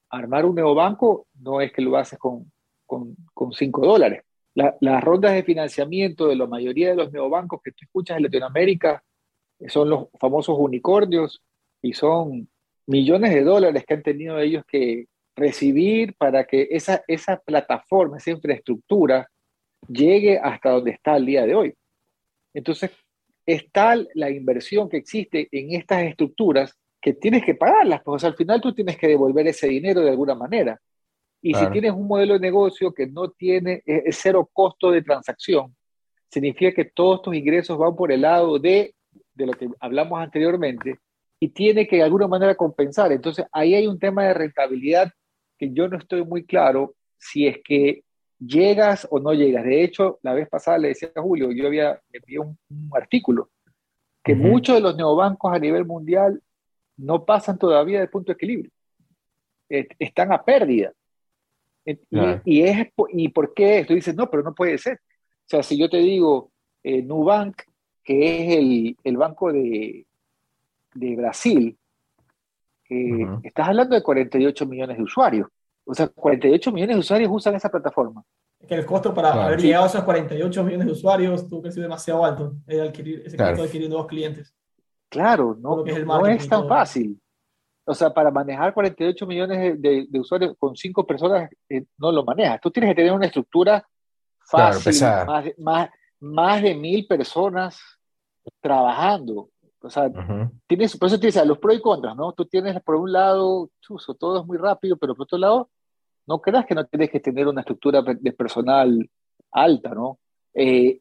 armar 0.09 0.45
un 0.45 0.55
nuevo 0.55 0.73
banco 0.73 1.27
no 1.33 1.59
es 1.59 1.73
que 1.73 1.81
lo 1.81 1.97
haces 1.97 2.17
con, 2.17 2.49
con, 2.85 3.13
con 3.33 3.51
cinco 3.51 3.85
dólares. 3.85 4.23
las 4.53 5.03
rondas 5.03 5.33
de 5.33 5.43
financiamiento 5.43 6.29
de 6.29 6.37
la 6.37 6.47
mayoría 6.47 6.91
de 6.91 6.95
los 6.95 7.11
neobancos 7.11 7.61
que 7.61 7.71
tú 7.73 7.79
escuchas 7.81 8.15
en 8.15 8.23
Latinoamérica 8.23 9.03
son 9.67 9.89
los 9.89 10.07
famosos 10.17 10.55
unicornios 10.57 11.43
y 11.81 11.91
son 11.91 12.47
millones 12.87 13.33
de 13.33 13.43
dólares 13.43 13.83
que 13.87 13.93
han 13.93 14.03
tenido 14.03 14.39
ellos 14.39 14.63
que, 14.67 15.05
recibir 15.35 16.15
para 16.17 16.45
que 16.45 16.67
esa, 16.71 17.03
esa 17.07 17.37
plataforma, 17.37 18.17
esa 18.17 18.31
infraestructura 18.31 19.27
llegue 19.87 20.37
hasta 20.37 20.71
donde 20.71 20.91
está 20.91 21.17
el 21.17 21.25
día 21.25 21.45
de 21.45 21.55
hoy. 21.55 21.73
Entonces, 22.53 22.91
es 23.45 23.71
tal 23.71 24.09
la 24.13 24.29
inversión 24.29 24.89
que 24.89 24.97
existe 24.97 25.47
en 25.51 25.73
estas 25.73 26.03
estructuras 26.03 26.77
que 27.01 27.13
tienes 27.13 27.43
que 27.43 27.55
pagarlas, 27.55 28.01
pues 28.03 28.23
al 28.23 28.35
final 28.35 28.61
tú 28.61 28.73
tienes 28.73 28.97
que 28.97 29.07
devolver 29.07 29.47
ese 29.47 29.67
dinero 29.67 30.01
de 30.01 30.11
alguna 30.11 30.35
manera. 30.35 30.79
Y 31.41 31.55
si 31.55 31.65
tienes 31.71 31.91
un 31.91 32.07
modelo 32.07 32.35
de 32.35 32.39
negocio 32.39 32.93
que 32.93 33.07
no 33.07 33.31
tiene 33.31 33.81
es 33.83 34.19
cero 34.21 34.47
costo 34.53 34.91
de 34.91 35.01
transacción, 35.01 35.75
significa 36.29 36.71
que 36.71 36.85
todos 36.85 37.23
tus 37.23 37.35
ingresos 37.35 37.79
van 37.79 37.95
por 37.95 38.11
el 38.11 38.21
lado 38.21 38.59
de, 38.59 38.93
de 39.33 39.45
lo 39.47 39.53
que 39.53 39.67
hablamos 39.79 40.21
anteriormente 40.21 40.99
y 41.43 41.49
tiene 41.49 41.87
que 41.87 41.97
de 41.97 42.03
alguna 42.03 42.27
manera 42.27 42.53
compensar. 42.53 43.11
Entonces 43.11 43.45
ahí 43.51 43.73
hay 43.73 43.87
un 43.87 43.97
tema 43.97 44.25
de 44.25 44.35
rentabilidad 44.35 45.11
que 45.57 45.73
yo 45.73 45.87
no 45.87 45.97
estoy 45.97 46.23
muy 46.23 46.45
claro 46.45 46.93
si 47.17 47.47
es 47.47 47.57
que 47.63 48.03
llegas 48.37 49.07
o 49.09 49.19
no 49.19 49.33
llegas. 49.33 49.65
De 49.65 49.83
hecho, 49.83 50.19
la 50.21 50.35
vez 50.35 50.47
pasada 50.47 50.77
le 50.77 50.89
decía 50.89 51.09
a 51.15 51.21
Julio, 51.21 51.51
yo 51.51 51.65
había 51.65 51.99
enviado 52.13 52.49
un, 52.49 52.59
un 52.69 52.89
artículo, 52.95 53.49
que 54.23 54.35
muchos 54.35 54.75
de 54.75 54.81
los 54.81 54.95
neobancos 54.95 55.51
a 55.51 55.57
nivel 55.57 55.83
mundial 55.83 56.39
no 56.95 57.25
pasan 57.25 57.57
todavía 57.57 57.99
del 57.99 58.09
punto 58.09 58.31
de 58.31 58.35
equilibrio. 58.35 58.71
están 59.67 60.31
a 60.31 60.43
pérdida. 60.43 60.93
Y, 62.45 62.61
es, 62.61 62.87
¿Y 63.09 63.29
por 63.29 63.55
qué 63.55 63.79
esto? 63.79 63.95
Dices, 63.95 64.15
no, 64.15 64.29
pero 64.29 64.43
no 64.43 64.53
puede 64.53 64.77
ser. 64.77 64.93
O 64.93 65.47
sea, 65.47 65.63
si 65.63 65.75
yo 65.75 65.89
te 65.89 65.97
digo, 65.97 66.51
eh, 66.83 67.01
Nubank, 67.01 67.63
que 68.03 68.43
es 68.43 68.57
el, 68.57 68.95
el 69.03 69.17
banco 69.17 69.51
de, 69.51 70.05
de 70.93 71.15
Brasil, 71.15 71.77
eh, 72.89 73.25
estás 73.43 73.69
hablando 73.69 73.95
de 73.95 74.03
48 74.03 74.65
millones 74.65 74.97
de 74.97 75.03
usuarios. 75.03 75.47
O 75.85 75.93
sea, 75.93 76.07
48 76.07 76.71
millones 76.71 76.95
de 76.95 76.99
usuarios 76.99 77.31
usan 77.33 77.55
esa 77.55 77.69
plataforma. 77.69 78.23
Es 78.59 78.67
que 78.67 78.75
el 78.75 78.85
costo 78.85 79.13
para 79.13 79.45
haber 79.45 79.59
llegado 79.59 79.85
a 79.85 79.87
esos 79.87 80.03
48 80.03 80.63
millones 80.63 80.85
de 80.85 80.93
usuarios 80.93 81.47
tuvo 81.47 81.63
que 81.63 81.71
ser 81.71 81.83
demasiado 81.83 82.23
alto, 82.23 82.53
el 82.67 82.81
adquirir, 82.81 83.23
ese 83.25 83.37
costo 83.37 83.61
de 83.61 83.63
adquirir 83.63 83.89
nuevos 83.89 84.07
clientes. 84.07 84.53
Claro, 85.09 85.57
no, 85.59 85.85
es, 85.85 86.05
no 86.05 86.25
es 86.27 86.47
tan 86.47 86.67
fácil. 86.67 87.19
O 87.83 87.93
sea, 87.93 88.13
para 88.13 88.29
manejar 88.29 88.73
48 88.73 89.25
millones 89.25 89.81
de, 89.81 90.07
de, 90.07 90.19
usuarios 90.19 90.55
con 90.59 90.75
cinco 90.75 91.05
personas, 91.05 91.49
eh, 91.67 91.83
no 91.97 92.11
lo 92.11 92.23
manejas. 92.23 92.61
Tú 92.61 92.69
tienes 92.69 92.91
que 92.91 92.95
tener 92.95 93.11
una 93.11 93.25
estructura 93.25 93.85
fácil, 94.39 94.93
más, 95.25 95.45
más, 95.57 95.89
más 96.19 96.61
de 96.61 96.75
mil 96.75 97.07
personas 97.07 97.79
trabajando. 98.61 99.49
O 99.81 99.89
sea, 99.89 100.11
tienes, 100.67 100.95
por 100.97 101.07
eso 101.07 101.19
te 101.19 101.27
dice, 101.27 101.45
los 101.45 101.57
pros 101.57 101.75
y 101.75 101.81
contras, 101.81 102.15
¿no? 102.15 102.33
Tú 102.33 102.45
tienes 102.45 102.79
por 102.81 102.95
un 102.95 103.11
lado, 103.11 103.69
chuso, 103.81 104.13
todo 104.13 104.41
es 104.41 104.45
muy 104.45 104.57
rápido, 104.57 104.95
pero 104.97 105.15
por 105.15 105.23
otro 105.23 105.37
lado, 105.37 105.69
no 106.27 106.39
creas 106.39 106.65
que 106.65 106.75
no 106.75 106.85
tienes 106.85 107.09
que 107.09 107.19
tener 107.19 107.47
una 107.47 107.61
estructura 107.61 108.01
de 108.01 108.31
personal 108.31 109.09
alta, 109.51 109.89
¿no? 109.89 110.19
Eh, 110.53 110.99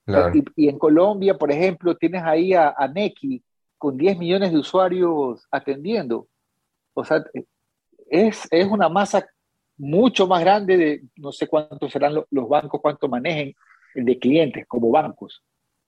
y, 0.57 0.69
en 0.69 0.79
Colombia, 0.79 1.37
por 1.37 1.51
ejemplo, 1.51 1.97
tienes 1.97 2.23
ahí 2.23 2.55
a, 2.55 2.75
a 2.77 2.89
Neki 2.89 3.43
con 3.77 3.97
10 3.97 4.19
millones 4.19 4.53
de 4.53 4.59
usuarios 4.59 5.47
atendiendo. 5.51 6.29
O 6.95 7.05
sea, 7.05 7.25
es, 8.09 8.47
es 8.51 8.67
una 8.67 8.89
masa 8.89 9.27
mucho 9.77 10.27
más 10.27 10.41
grande 10.41 10.77
de, 10.77 11.03
no 11.17 11.33
sé 11.33 11.49
cuántos 11.49 11.91
serán 11.91 12.15
los, 12.15 12.49
bancos, 12.49 12.81
cuánto 12.81 13.09
manejen 13.09 13.55
de 13.95 14.19
clientes 14.19 14.67
como 14.67 14.91
bancos, 14.91 15.43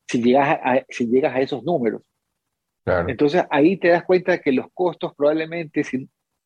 si 0.09 0.23
llegas 0.23 0.59
a, 0.63 0.85
si 0.89 1.07
llegas 1.07 1.35
a 1.35 1.41
esos 1.41 1.63
números. 1.63 2.03
Entonces 2.85 3.45
ahí 3.51 3.77
te 3.77 3.89
das 3.89 4.05
cuenta 4.05 4.39
que 4.39 4.53
los 4.53 4.67
costos 4.75 5.13
probablemente 5.17 5.83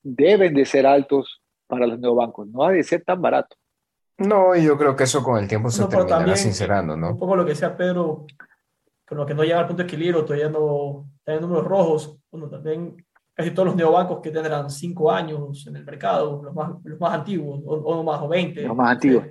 deben 0.03 0.55
de 0.55 0.64
ser 0.64 0.87
altos 0.87 1.42
para 1.66 1.87
los 1.87 1.99
neobancos, 1.99 2.46
no 2.49 2.64
ha 2.64 2.72
de 2.72 2.83
ser 2.83 3.03
tan 3.03 3.20
barato. 3.20 3.57
No, 4.18 4.55
yo 4.57 4.79
creo 4.79 4.96
que 4.96 5.05
eso 5.05 5.22
con 5.22 5.38
el 5.38 5.49
tiempo 5.49 5.70
se 5.70 5.87
terminará 5.87 6.37
sincerando, 6.37 6.96
¿no? 6.96 7.11
Un 7.11 7.18
poco 7.18 7.37
lo 7.37 7.44
que 7.44 7.51
decía 7.51 7.77
Pedro, 7.77 8.27
con 9.07 9.18
lo 9.18 9.27
que 9.27 9.35
no 9.35 9.42
llega 9.44 9.61
al 9.61 9.66
punto 9.66 9.83
de 9.83 9.88
equilibrio, 9.88 10.25
todavía 10.25 10.49
no 10.49 11.09
hay 11.27 11.40
números 11.40 11.64
rojos, 11.64 12.18
bueno, 12.31 12.49
también 12.49 13.05
casi 13.35 13.51
todos 13.51 13.66
los 13.66 13.77
neobancos 13.77 14.20
que 14.22 14.31
tendrán 14.31 14.70
cinco 14.70 15.11
años 15.11 15.66
en 15.66 15.77
el 15.77 15.85
mercado, 15.85 16.42
los 16.42 16.55
más, 16.55 16.72
los 16.85 16.99
más 16.99 17.12
antiguos, 17.12 17.61
o, 17.66 17.75
o 17.75 18.03
más, 18.03 18.20
o 18.22 18.29
20. 18.29 18.62
Los 18.62 18.77
más 18.77 18.92
antiguos, 18.92 19.27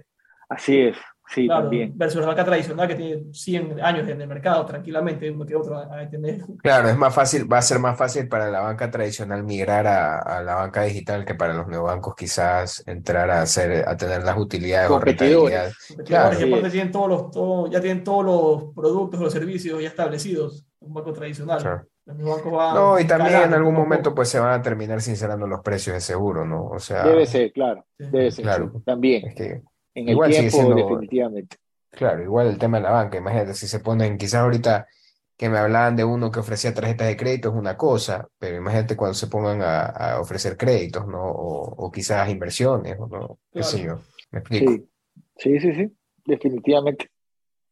así 0.50 0.80
es. 0.80 0.98
Sí, 1.28 1.48
también. 1.48 1.92
Versus 1.96 2.22
la 2.22 2.28
banca 2.28 2.46
tradicional 2.46 2.88
que 2.88 2.96
tiene 2.96 3.34
100 3.34 3.82
años 3.82 4.08
en 4.08 4.22
el 4.22 4.28
mercado, 4.28 4.66
tranquilamente, 4.66 5.30
uno 5.32 5.46
que 5.46 5.56
otro 5.56 5.78
a 5.78 6.04
entender. 6.04 6.42
Claro, 6.62 6.90
es 6.90 6.98
más 6.98 7.14
fácil, 7.14 7.52
va 7.52 7.58
a 7.58 7.62
ser 7.62 7.80
más 7.80 7.98
fácil 7.98 8.28
para 8.28 8.50
la 8.50 8.62
banca 8.62 8.92
tradicional 8.92 9.44
migrar 9.44 9.88
a, 9.88 10.20
a 10.20 10.44
la 10.44 10.56
banca 10.56 10.84
digital 10.84 11.26
que 11.26 11.36
para 11.36 11.54
los 11.54 11.68
neobancos 11.68 12.16
quizás 12.16 12.84
entrar 12.86 13.30
a 13.32 13.42
hacer, 13.42 13.88
a 13.88 13.98
tener 13.98 14.24
las 14.24 14.38
utilidades 14.38 14.90
o 14.90 15.00
rentabilidades. 15.00 15.76
Claro, 16.06 16.40
y 16.40 16.70
tienen 16.70 16.92
todos 16.92 17.10
los, 17.10 17.32
todo, 17.32 17.68
ya 17.68 17.82
tienen 17.82 18.04
todos 18.04 18.26
los 18.26 18.74
productos, 18.74 19.20
los 19.20 19.34
servicios 19.34 19.82
ya 19.82 19.88
establecidos, 19.88 20.66
un 20.80 20.94
banco 20.94 21.14
tradicional. 21.14 21.88
no, 22.06 23.00
y 23.00 23.06
también 23.06 23.44
en 23.44 23.54
algún 23.54 23.74
momento 23.74 24.14
pues 24.14 24.30
se 24.30 24.40
van 24.40 24.60
a 24.60 24.62
terminar 24.62 25.02
sincerando 25.02 25.48
los 25.48 25.62
precios 25.62 25.96
de 25.96 26.02
seguro, 26.02 26.46
¿no? 26.46 26.68
O 26.68 26.80
sea, 26.80 27.04
debe 27.04 27.26
ser, 27.26 27.52
claro, 27.52 27.86
debe 27.98 28.32
ser, 28.32 28.44
claro. 28.44 28.82
también. 28.86 29.28
Es 29.28 29.36
que 29.36 29.62
en 29.96 30.10
el 30.10 30.20
tiempo, 30.30 30.76
definitivamente. 30.76 31.58
Claro, 31.90 32.22
igual 32.22 32.48
el 32.48 32.58
tema 32.58 32.78
de 32.78 32.84
la 32.84 32.92
banca, 32.92 33.18
imagínate, 33.18 33.54
si 33.54 33.68
se 33.68 33.80
ponen, 33.80 34.18
quizás 34.18 34.42
ahorita 34.42 34.88
que 35.38 35.50
me 35.50 35.58
hablaban 35.58 35.96
de 35.96 36.04
uno 36.04 36.32
que 36.32 36.40
ofrecía 36.40 36.74
tarjetas 36.74 37.08
de 37.08 37.18
crédito 37.18 37.50
es 37.50 37.56
una 37.56 37.76
cosa, 37.76 38.28
pero 38.38 38.58
imagínate 38.58 38.96
cuando 38.96 39.14
se 39.14 39.28
pongan 39.28 39.62
a, 39.62 40.20
ofrecer 40.20 40.56
créditos, 40.56 41.08
¿no? 41.08 41.24
O, 41.24 41.92
quizás 41.92 42.30
inversiones, 42.30 42.98
¿no? 43.00 43.40
¿Qué 43.52 43.64
sé 43.64 43.84
yo? 43.84 44.00
¿Me 44.32 44.40
explico? 44.40 44.72
Sí. 45.38 45.60
sí, 45.60 45.74
sí, 45.74 45.92
definitivamente. 46.26 47.10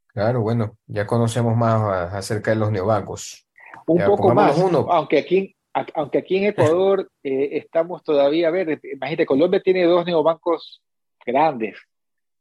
Claro, 0.08 0.42
bueno, 0.42 0.78
ya 0.88 1.08
conocemos 1.08 1.56
más 1.56 2.14
acerca 2.14 2.52
de 2.52 2.58
los 2.58 2.72
neobancos. 2.72 3.48
Un 3.88 4.04
poco 4.06 4.34
más, 4.34 4.58
uno. 4.58 4.88
aunque 4.90 5.18
aquí, 5.18 5.56
aunque 5.74 6.20
aquí 6.20 6.38
en 6.38 6.44
Ecuador 6.46 7.10
eh, 7.24 7.50
estamos 7.54 8.04
todavía, 8.04 8.50
a 8.50 8.52
ver, 8.52 8.80
imagínate, 8.84 9.26
Colombia 9.26 9.62
tiene 9.62 9.86
dos 9.86 10.06
neobancos 10.06 10.82
grandes, 11.26 11.78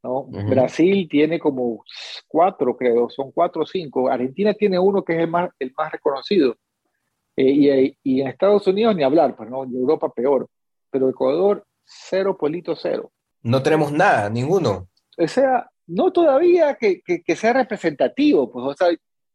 ¿no? 0.02 0.24
Brasil 0.24 1.06
tiene 1.08 1.38
como 1.38 1.84
cuatro, 2.26 2.76
creo, 2.76 3.08
son 3.08 3.30
cuatro 3.30 3.62
o 3.62 3.66
cinco. 3.66 4.08
Argentina 4.08 4.52
tiene 4.54 4.78
uno 4.78 5.04
que 5.04 5.14
es 5.14 5.20
el 5.20 5.28
más, 5.28 5.50
el 5.58 5.72
más 5.76 5.92
reconocido. 5.92 6.56
Eh, 7.36 7.94
y, 8.02 8.20
en 8.20 8.28
Estados 8.28 8.66
Unidos 8.66 8.94
ni 8.94 9.02
hablar, 9.02 9.36
pues, 9.36 9.48
¿no? 9.48 9.64
En 9.64 9.74
Europa 9.74 10.12
peor. 10.12 10.48
Pero 10.90 11.08
Ecuador, 11.08 11.64
cero 11.84 12.36
polito 12.38 12.74
cero. 12.76 13.10
No 13.42 13.62
tenemos 13.62 13.92
nada, 13.92 14.28
ninguno. 14.28 14.88
O 15.16 15.28
sea, 15.28 15.70
no 15.86 16.12
todavía 16.12 16.74
que, 16.74 17.00
que, 17.02 17.36
sea 17.36 17.52
representativo, 17.52 18.50
pues, 18.50 18.66
o 18.66 18.74
sea, 18.74 18.88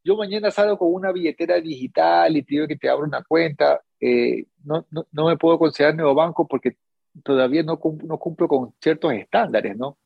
yo 0.03 0.15
mañana 0.15 0.51
salgo 0.51 0.77
con 0.77 0.93
una 0.93 1.11
billetera 1.11 1.59
digital 1.59 2.35
y 2.35 2.43
te 2.43 2.55
digo 2.55 2.67
que 2.67 2.77
te 2.77 2.89
abro 2.89 3.05
una 3.05 3.23
cuenta, 3.23 3.81
eh, 3.99 4.45
no, 4.63 4.85
no, 4.89 5.05
no, 5.11 5.25
me 5.25 5.37
puedo 5.37 5.59
considerar 5.59 5.95
nuevo 5.95 6.15
banco 6.15 6.47
porque 6.47 6.77
todavía 7.23 7.63
no, 7.63 7.79
no 8.03 8.17
cumplo 8.17 8.47
con 8.47 8.73
ciertos 8.79 9.13
estándares, 9.13 9.75
¿no? 9.75 9.97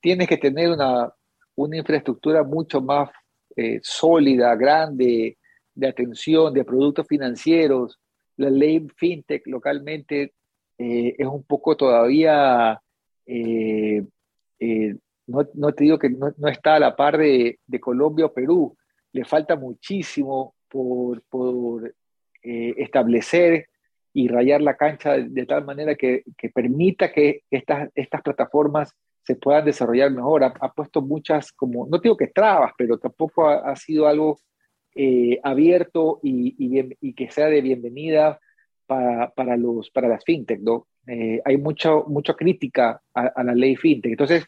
Tienes 0.00 0.28
que 0.28 0.36
tener 0.36 0.70
una, 0.70 1.12
una 1.54 1.76
infraestructura 1.76 2.42
mucho 2.44 2.80
más 2.80 3.10
eh, 3.56 3.80
sólida, 3.82 4.54
grande, 4.54 5.36
de 5.74 5.88
atención, 5.88 6.54
de 6.54 6.64
productos 6.64 7.06
financieros. 7.08 7.98
La 8.36 8.50
ley 8.50 8.86
fintech 8.96 9.44
localmente 9.46 10.34
eh, 10.78 11.16
es 11.18 11.26
un 11.26 11.42
poco 11.42 11.76
todavía, 11.76 12.80
eh, 13.26 14.04
no, 15.26 15.72
te 15.74 15.84
digo 15.84 15.98
que 15.98 16.10
no, 16.10 16.32
está 16.48 16.76
a 16.76 16.80
la 16.80 16.94
par 16.94 17.18
de, 17.18 17.58
Colombia 17.80 18.26
o 18.26 18.32
Perú, 18.32 18.76
le 19.12 19.24
falta 19.24 19.56
muchísimo 19.56 20.54
por, 20.68 21.22
por 21.22 21.92
establecer 22.42 23.66
y 24.12 24.28
rayar 24.28 24.62
la 24.62 24.76
cancha 24.76 25.14
de, 25.14 25.28
de 25.28 25.46
tal 25.46 25.64
manera 25.64 25.96
que, 25.96 26.22
que, 26.36 26.48
permita 26.48 27.12
que 27.12 27.42
estas, 27.50 27.90
estas 27.94 28.22
plataformas 28.22 28.94
se 29.28 29.36
puedan 29.36 29.66
desarrollar 29.66 30.10
mejor. 30.10 30.42
Ha, 30.42 30.72
puesto 30.72 31.02
muchas, 31.02 31.52
como, 31.52 31.86
no 31.86 31.98
digo 31.98 32.16
que 32.16 32.28
trabas, 32.28 32.72
pero 32.78 32.96
tampoco 32.96 33.46
ha, 33.46 33.76
sido 33.76 34.08
algo 34.08 34.38
eh, 34.94 35.38
abierto 35.42 36.18
y, 36.22 36.56
y, 36.98 37.12
que 37.12 37.30
sea 37.30 37.48
de 37.48 37.60
bienvenida 37.60 38.40
para, 38.86 39.28
para, 39.28 39.58
los, 39.58 39.90
para 39.90 40.08
las 40.08 40.24
fintech. 40.24 40.60
¿no? 40.60 40.86
Eh, 41.06 41.42
hay 41.44 41.58
mucha, 41.58 41.94
mucha 42.06 42.32
crítica 42.32 43.02
a, 43.12 43.44
la 43.44 43.54
ley 43.54 43.76
fintech. 43.76 44.12
Entonces, 44.12 44.46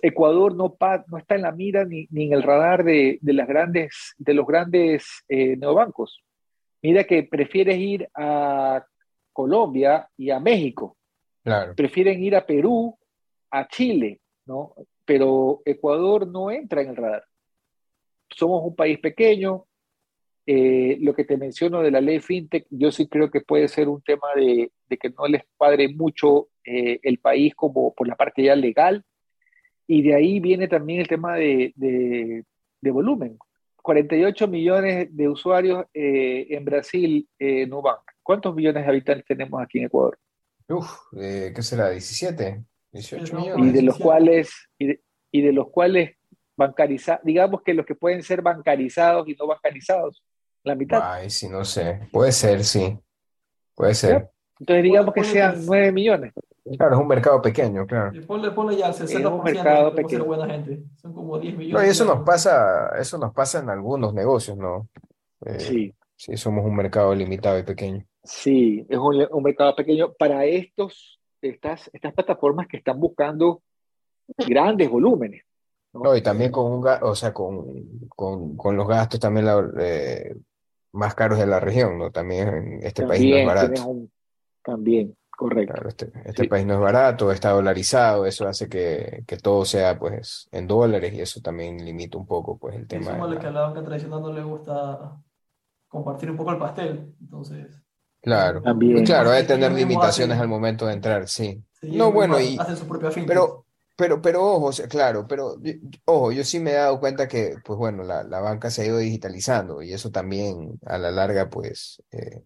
Ecuador 0.00 0.54
no, 0.54 0.76
no 1.08 1.18
está 1.18 1.34
en 1.34 1.42
la 1.42 1.50
mira 1.50 1.84
ni, 1.84 2.06
ni 2.12 2.26
en 2.26 2.34
el 2.34 2.44
radar 2.44 2.84
de, 2.84 3.18
de, 3.20 3.32
las 3.32 3.48
grandes, 3.48 4.14
de 4.16 4.32
los 4.32 4.46
grandes 4.46 5.24
eh, 5.28 5.56
neobancos. 5.56 6.22
Mira 6.82 7.02
que 7.02 7.24
prefieres 7.24 7.78
ir 7.78 8.08
a 8.14 8.86
Colombia 9.32 10.08
y 10.16 10.30
a 10.30 10.38
México. 10.38 10.96
Claro. 11.42 11.74
Prefieren 11.74 12.22
ir 12.22 12.36
a 12.36 12.46
Perú 12.46 12.96
a 13.54 13.68
Chile, 13.68 14.20
¿no? 14.46 14.74
Pero 15.04 15.62
Ecuador 15.64 16.26
no 16.26 16.50
entra 16.50 16.82
en 16.82 16.90
el 16.90 16.96
radar. 16.96 17.24
Somos 18.28 18.64
un 18.64 18.74
país 18.74 18.98
pequeño. 18.98 19.66
Eh, 20.46 20.98
lo 21.00 21.14
que 21.14 21.24
te 21.24 21.38
menciono 21.38 21.80
de 21.80 21.90
la 21.90 22.00
ley 22.00 22.20
FinTech, 22.20 22.66
yo 22.68 22.90
sí 22.90 23.06
creo 23.06 23.30
que 23.30 23.40
puede 23.40 23.68
ser 23.68 23.88
un 23.88 24.02
tema 24.02 24.26
de, 24.34 24.70
que 24.88 25.10
no 25.10 25.26
les 25.26 25.42
padre 25.56 25.88
mucho 25.88 26.48
eh, 26.64 26.98
el 27.02 27.18
país 27.18 27.54
como 27.54 27.94
por 27.94 28.08
la 28.08 28.16
parte 28.16 28.42
ya 28.42 28.56
legal. 28.56 29.04
Y 29.86 30.02
de 30.02 30.14
ahí 30.16 30.40
viene 30.40 30.66
también 30.66 31.00
el 31.00 31.08
tema 31.08 31.36
de, 31.36 31.72
de, 31.76 32.90
volumen. 32.90 33.38
48 33.82 34.48
millones 34.48 35.14
de 35.16 35.28
usuarios 35.28 35.86
eh, 35.94 36.46
en 36.50 36.64
Brasil, 36.64 37.28
Nubank. 37.38 38.00
¿Cuántos 38.22 38.54
millones 38.54 38.82
de 38.82 38.90
habitantes 38.90 39.26
tenemos 39.26 39.62
aquí 39.62 39.78
en 39.78 39.84
Ecuador? 39.84 40.18
Uf, 40.68 40.90
¿qué 41.12 41.62
será? 41.62 41.92
¿17? 41.92 42.64
Y 42.94 43.70
de 43.70 43.82
los 43.82 43.98
cuales, 43.98 44.52
y 44.78 45.42
de, 45.42 45.52
los 45.52 45.68
cuales 45.70 46.16
bancarizados, 46.56 47.24
digamos 47.24 47.62
que 47.62 47.74
los 47.74 47.84
que 47.84 47.96
pueden 47.96 48.22
ser 48.22 48.40
bancarizados 48.40 49.28
y 49.28 49.34
no 49.34 49.48
bancarizados, 49.48 50.22
la 50.62 50.76
mitad. 50.76 51.00
Ay, 51.02 51.28
sí, 51.28 51.48
no 51.48 51.64
sé. 51.64 52.08
Puede 52.12 52.30
ser, 52.30 52.62
sí. 52.62 52.96
Puede 53.74 53.94
ser. 53.94 54.30
Entonces 54.60 54.84
digamos 54.84 55.12
que 55.12 55.24
sean 55.24 55.66
9 55.66 55.90
millones. 55.90 56.32
Claro, 56.78 56.94
es 56.94 57.00
un 57.00 57.08
mercado 57.08 57.42
pequeño, 57.42 57.86
claro. 57.86 58.12
ponle, 58.26 58.76
ya 58.76 58.86
el 58.86 58.94
60% 58.94 59.18
es 59.18 59.26
un 59.26 59.42
mercado 59.42 59.94
pequeño. 59.94 60.24
buena 60.24 60.46
gente. 60.46 60.82
Son 60.96 61.12
como 61.12 61.38
10 61.38 61.56
millones. 61.56 61.82
No, 61.82 61.86
y 61.86 61.90
eso 61.90 62.04
nos 62.04 62.24
pasa, 62.24 62.90
eso 62.98 63.18
nos 63.18 63.34
pasa 63.34 63.58
en 63.58 63.68
algunos 63.68 64.14
negocios, 64.14 64.56
¿no? 64.56 64.88
Eh, 65.44 65.60
sí. 65.60 65.94
Sí, 66.16 66.36
somos 66.36 66.64
un 66.64 66.76
mercado 66.76 67.14
limitado 67.14 67.58
y 67.58 67.64
pequeño. 67.64 68.06
Sí, 68.22 68.86
es 68.88 68.96
un, 68.96 69.26
un 69.30 69.42
mercado 69.42 69.74
pequeño. 69.74 70.14
Para 70.14 70.44
estos 70.46 71.20
estas, 71.48 71.90
estas 71.92 72.12
plataformas 72.12 72.66
que 72.68 72.78
están 72.78 72.98
buscando 72.98 73.62
grandes 74.36 74.88
volúmenes. 74.90 75.44
¿no? 75.92 76.16
y 76.16 76.22
también 76.22 76.50
con, 76.50 76.72
un, 76.72 76.86
o 77.02 77.14
sea, 77.14 77.32
con, 77.32 78.08
con, 78.08 78.56
con 78.56 78.76
los 78.76 78.88
gastos 78.88 79.20
también 79.20 79.46
eh, 79.78 80.34
más 80.92 81.14
caros 81.14 81.38
de 81.38 81.46
la 81.46 81.60
región, 81.60 81.98
¿no? 81.98 82.10
También 82.10 82.48
en 82.48 82.82
este 82.82 83.06
país 83.06 83.24
no 83.24 83.36
es 83.36 83.46
barato. 83.46 83.96
también, 84.62 85.16
correcto. 85.30 85.88
este, 85.88 86.12
este 86.24 86.48
país 86.48 86.66
no 86.66 86.74
es 86.74 86.80
barato, 86.80 87.30
está 87.30 87.50
dolarizado, 87.50 88.26
eso 88.26 88.48
hace 88.48 88.68
que, 88.68 89.22
que, 89.26 89.36
todo 89.36 89.64
sea 89.64 89.96
pues 89.98 90.48
en 90.50 90.66
dólares 90.66 91.14
y 91.14 91.20
eso 91.20 91.40
también 91.40 91.84
limita 91.84 92.18
un 92.18 92.26
poco 92.26 92.58
pues 92.58 92.74
el 92.74 92.88
tema. 92.88 93.12
Es 93.32 93.38
que 93.38 93.46
a 93.46 93.52
la 93.52 93.60
banca 93.60 93.84
tradicional 93.84 94.20
no 94.20 94.32
le 94.32 94.42
gusta 94.42 95.16
compartir 95.86 96.28
un 96.28 96.36
poco 96.36 96.50
el 96.50 96.58
pastel, 96.58 97.14
entonces 97.20 97.83
Claro, 98.24 98.62
También. 98.62 99.04
claro, 99.04 99.30
hay 99.30 99.42
que 99.42 99.48
tener 99.48 99.70
limitaciones 99.72 100.38
al 100.40 100.48
momento 100.48 100.86
de 100.86 100.94
entrar, 100.94 101.28
sí. 101.28 101.62
no, 101.82 102.10
bueno, 102.10 102.40
y, 102.40 102.58
su 102.74 102.88
propia 102.88 103.10
pero, 103.26 103.66
pero, 103.94 104.22
pero 104.22 104.42
ojo, 104.42 104.70
claro, 104.88 105.26
pero 105.28 105.56
ojo, 106.06 106.32
yo 106.32 106.42
sí 106.42 106.58
me 106.58 106.70
he 106.70 106.74
dado 106.74 106.98
cuenta 106.98 107.28
que, 107.28 107.56
pues 107.62 107.78
bueno, 107.78 108.02
la, 108.02 108.40
banca 108.40 108.70
se 108.70 108.80
ha 108.80 108.86
ido 108.86 108.96
digitalizando 108.96 109.82
y 109.82 109.92
eso 109.92 110.10
también 110.10 110.78
a 110.86 110.96
la 110.96 111.10
larga, 111.10 111.50
pues, 111.50 112.02
eh, 112.12 112.44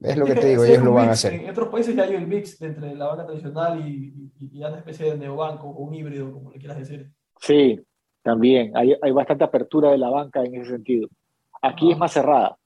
es 0.00 0.16
lo 0.16 0.26
que 0.26 0.34
te 0.34 0.48
digo, 0.48 0.64
ellos 0.64 0.82
lo 0.82 0.94
van 0.94 1.10
a 1.10 1.12
hacer. 1.12 1.34
En 1.34 1.48
otros 1.48 1.68
países 1.68 1.94
ya 1.94 2.02
hay 2.02 2.16
el 2.16 2.26
mix 2.26 2.60
entre 2.60 2.92
la 2.96 3.06
banca 3.06 3.24
tradicional 3.24 3.88
y, 3.88 4.32
y, 4.40 4.58
una 4.58 4.78
especie 4.78 5.12
de 5.12 5.18
neobanco 5.18 5.68
o 5.68 5.84
un 5.84 5.94
híbrido, 5.94 6.32
como 6.32 6.50
le 6.50 6.58
quieras 6.58 6.78
decir. 6.78 7.08
Sí, 7.40 7.80
también, 8.20 8.76
hay, 8.76 8.96
hay 9.00 9.12
bastante 9.12 9.44
apertura 9.44 9.92
de 9.92 9.98
la 9.98 10.10
banca 10.10 10.42
en 10.42 10.56
ese 10.56 10.72
sentido. 10.72 11.08
Aquí 11.62 11.92
es 11.92 11.98
más 11.98 12.12
cerrada. 12.12 12.56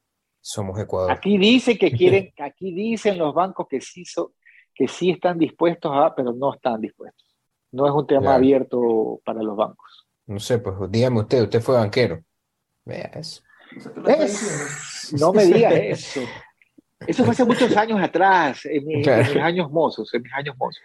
Somos 0.40 0.78
Ecuador. 0.78 1.10
Aquí 1.12 1.38
dice 1.38 1.76
que 1.78 1.90
quieren, 1.96 2.32
aquí 2.38 2.72
dicen 2.74 3.18
los 3.18 3.34
bancos 3.34 3.66
que 3.68 3.80
sí, 3.80 4.04
que 4.74 4.88
sí 4.88 5.10
están 5.10 5.38
dispuestos 5.38 5.92
a, 5.94 6.14
pero 6.14 6.32
no 6.32 6.54
están 6.54 6.80
dispuestos. 6.80 7.26
No 7.72 7.86
es 7.86 7.92
un 7.92 8.06
tema 8.06 8.22
Claro. 8.22 8.36
abierto 8.36 9.20
para 9.24 9.42
los 9.42 9.56
bancos. 9.56 10.06
No 10.26 10.38
sé, 10.40 10.58
pues 10.58 10.74
dígame 10.90 11.20
usted, 11.20 11.42
usted 11.42 11.60
fue 11.60 11.76
banquero. 11.76 12.22
Vea 12.84 13.10
eso. 13.14 13.42
Es-. 14.06 15.12
No 15.18 15.32
me 15.32 15.44
digas 15.44 15.72
eso. 15.76 16.20
Eso 17.06 17.24
fue 17.24 17.32
hace 17.32 17.44
muchos 17.44 17.74
años 17.76 18.00
atrás, 18.02 18.64
en, 18.66 18.84
mi- 18.86 18.94
en 18.96 19.02
Claro. 19.02 19.24
mis 19.24 19.36
años 19.42 19.70
mozos, 19.70 20.12
en 20.14 20.22
mis 20.22 20.32
años 20.34 20.56
mozos. 20.58 20.82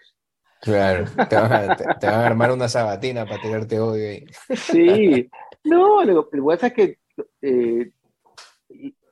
Claro, 0.61 1.05
te 1.29 1.35
van 1.35 1.53
a, 1.53 1.75
te- 1.75 1.83
te 1.99 2.07
van 2.07 2.15
a 2.21 2.25
armar 2.27 2.51
una 2.51 2.67
sabatina 2.69 3.25
para 3.25 3.41
tirarte 3.41 3.79
odio 3.79 4.09
ahí. 4.09 4.25
Sí, 4.55 5.29
no, 5.65 6.03
lo, 6.03 6.13
lo 6.13 6.29
que 6.29 6.41
pasa 6.41 6.67
es 6.67 6.73
que 6.73 6.99
eh, 7.41 7.91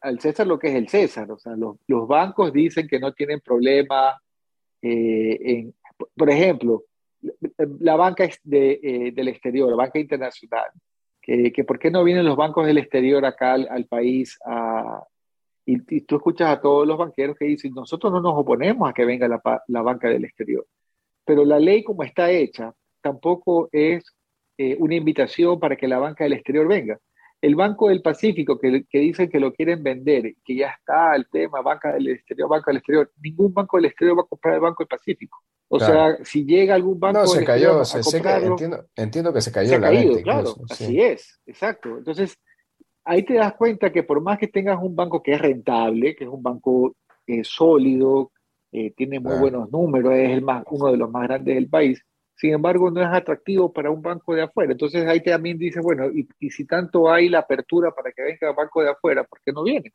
al 0.04 0.20
César 0.20 0.46
lo 0.48 0.60
que 0.60 0.68
es 0.68 0.76
el 0.76 0.88
César, 0.88 1.32
o 1.32 1.38
sea, 1.38 1.56
los, 1.56 2.08
bancos 2.08 2.54
dicen 2.54 2.88
que 2.88 3.00
no 3.00 3.14
tienen 3.14 3.40
problema 3.40 4.22
eh, 4.82 5.38
en, 5.42 5.76
por 6.16 6.30
ejemplo, 6.30 6.84
la 7.80 7.96
banca 7.96 8.28
de, 8.44 8.80
eh, 8.84 9.12
del 9.14 9.30
exterior, 9.30 9.70
la 9.70 9.78
banca 9.78 10.00
internacional, 10.00 10.70
que, 11.22 11.64
por 11.66 11.80
qué 11.80 11.90
no 11.90 12.04
vienen 12.04 12.26
los 12.26 12.36
bancos 12.36 12.68
del 12.68 12.78
exterior 12.78 13.26
acá 13.26 13.54
al, 13.54 13.86
país 13.86 14.38
y, 15.66 15.96
y 15.96 16.02
tú 16.02 16.18
escuchas 16.18 16.50
a 16.50 16.60
todos 16.60 16.86
los 16.86 16.98
banqueros 16.98 17.38
que 17.38 17.46
dicen, 17.46 17.74
nosotros 17.74 18.12
no 18.12 18.20
nos 18.20 18.34
oponemos 18.36 18.90
a 18.90 18.94
que 18.94 19.06
venga 19.06 19.30
la, 19.30 19.42
la 19.68 19.82
banca 19.82 20.10
del 20.10 20.26
exterior, 20.26 20.68
pero 21.24 21.46
la 21.46 21.60
ley 21.60 21.84
como 21.84 22.04
está 22.04 22.30
hecha 22.30 22.74
tampoco 23.02 23.70
es 23.72 24.04
eh, 24.58 24.76
una 24.80 24.96
invitación 24.96 25.60
para 25.60 25.76
que 25.76 25.88
la 25.88 25.98
banca 25.98 26.24
del 26.24 26.34
exterior 26.34 26.68
venga. 26.68 27.00
El 27.44 27.56
Banco 27.56 27.90
del 27.90 28.02
Pacífico, 28.02 28.58
que, 28.58 28.86
que 28.90 29.00
dicen 29.00 29.30
que 29.30 29.38
lo 29.40 29.52
quieren 29.54 29.84
vender, 29.84 30.36
que 30.46 30.56
ya 30.56 30.70
está 30.70 31.14
el 31.16 31.28
tema, 31.30 31.62
banca 31.62 31.92
del 31.92 32.08
exterior, 32.08 32.48
banca 32.48 32.72
del 32.72 32.78
exterior, 32.78 33.12
ningún 33.22 33.54
banco 33.54 33.76
del 33.78 33.88
exterior 33.88 34.18
va 34.18 34.22
a 34.22 34.28
comprar 34.28 34.56
el 34.56 34.62
Banco 34.62 34.84
del 34.84 34.88
Pacífico. 34.88 35.40
O 35.68 35.78
Claro. 35.78 36.16
sea, 36.16 36.26
si 36.26 36.46
llega 36.46 36.74
algún 36.76 36.98
banco 37.00 37.20
No, 37.20 37.28
se 37.28 37.44
cayó, 37.44 37.82
a 37.82 37.86
se, 37.86 38.02
comprarlo, 38.02 38.48
entiendo, 38.48 38.86
entiendo 38.96 39.34
que 39.34 39.42
se 39.42 39.52
cayó 39.52 39.70
se 39.70 39.76
ha 39.76 39.80
la 39.80 39.88
caído, 39.90 40.10
venta 40.16 40.24
claro, 40.24 40.50
incluso, 40.52 40.76
sí. 40.76 40.84
así 40.86 41.02
es, 41.02 41.42
exacto. 41.46 41.98
Entonces, 41.98 42.38
ahí 43.04 43.24
te 43.24 43.34
das 43.34 43.54
cuenta 43.56 43.92
que 43.92 44.04
por 44.04 44.22
más 44.22 44.38
que 44.40 44.48
tengas 44.48 44.82
un 44.82 44.96
banco 44.96 45.22
que 45.22 45.34
es 45.34 45.42
rentable, 45.42 46.16
que 46.16 46.24
es 46.24 46.30
un 46.30 46.42
banco 46.42 46.96
eh, 47.28 47.44
sólido, 47.44 48.32
eh, 48.72 48.92
tiene 48.96 49.20
muy 49.20 49.32
Claro. 49.32 49.42
buenos 49.42 49.72
números, 49.72 50.14
es 50.14 50.30
el 50.32 50.42
más, 50.44 50.64
uno 50.70 50.90
de 50.92 50.98
los 50.98 51.12
más 51.12 51.24
grandes 51.24 51.56
del 51.56 51.68
país, 51.70 52.02
sin 52.44 52.54
embargo, 52.56 52.92
no 52.92 53.02
es 53.02 53.08
atractivo 53.08 53.72
para 53.74 53.90
un 53.92 54.02
banco 54.02 54.36
de 54.36 54.44
afuera. 54.44 54.74
Entonces 54.74 55.08
ahí 55.08 55.24
también 55.24 55.58
dice, 55.58 55.80
bueno, 55.82 56.08
y, 56.14 56.28
y 56.40 56.50
si 56.52 56.66
tanto 56.68 57.10
hay 57.12 57.30
la 57.30 57.40
apertura 57.40 57.92
para 57.94 58.12
que 58.12 58.22
venga 58.24 58.50
el 58.50 58.56
banco 58.56 58.84
de 58.84 58.90
afuera, 58.92 59.24
¿por 59.24 59.40
qué 59.46 59.54
no 59.54 59.64
viene? 59.64 59.94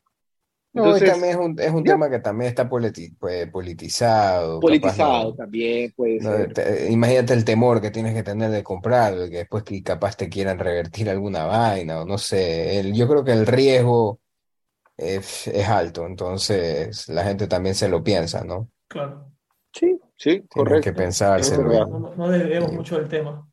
No, 0.73 0.97
y 0.97 1.03
Entonces, 1.03 1.03
también 1.03 1.33
es 1.33 1.39
un, 1.45 1.59
es 1.61 1.73
un 1.73 1.85
ya. 1.85 1.87
tema 1.87 2.09
que 2.11 2.21
también 2.21 2.51
está 2.51 2.69
politi- 2.69 3.17
pues, 3.19 3.51
politizado, 3.51 4.61
politizado 4.61 5.33
no- 5.33 5.35
también 5.35 5.93
puede 5.97 6.21
no, 6.21 6.21
ser. 6.21 6.53
te- 6.53 6.91
imagínate 6.93 7.35
el 7.35 7.45
temor 7.45 7.81
que 7.83 7.91
tienes 7.93 8.15
que 8.15 8.23
tener 8.25 8.51
de 8.51 8.65
comprarlo, 8.65 9.27
y 9.27 9.31
que 9.31 9.39
después 9.39 9.65
que 9.65 9.83
capaz 9.83 10.17
te 10.17 10.29
quieran 10.31 10.59
revertir 10.59 11.11
alguna 11.11 11.45
vaina, 11.47 12.03
o 12.03 12.07
no 12.07 12.19
sé, 12.19 12.81
el- 12.81 12.95
yo 12.95 13.09
creo 13.09 13.25
que 13.25 13.33
el 13.33 13.47
riesgo 13.47 14.21
es, 14.97 15.49
es 15.49 15.69
alto, 15.69 16.07
entonces 16.07 17.09
la 17.09 17.25
gente 17.25 17.49
también 17.49 17.75
se 17.77 17.89
lo 17.89 18.05
piensa, 18.05 18.45
¿no? 18.45 18.71
Claro. 18.89 19.33
Sí, 20.19 20.31
Tienen 20.31 20.49
que 20.49 20.59
correcto. 20.59 20.95
Pensárselo, 20.95 21.69
verdad. 21.69 21.87
No, 21.87 22.15
no, 22.17 22.29
desviemos 22.29 22.73
mucho 22.73 22.99
del 22.99 23.09
tema. 23.09 23.49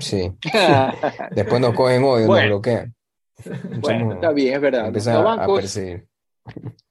sí. 0.00 0.30
Después 1.32 1.60
nos 1.60 1.74
cogen 1.74 2.02
odio, 2.02 2.20
nos 2.20 2.26
Bueno. 2.28 2.48
bloquean. 2.48 2.94
Bueno, 3.80 4.12
está 4.14 4.32
bien, 4.32 4.54
es 4.54 4.60
verdad. 4.60 4.86
empiezan 4.86 5.14
Los 5.14 5.24
a- 5.26 5.32
a 5.32 5.36
bancos, 5.36 5.60
perseguir. 5.60 6.06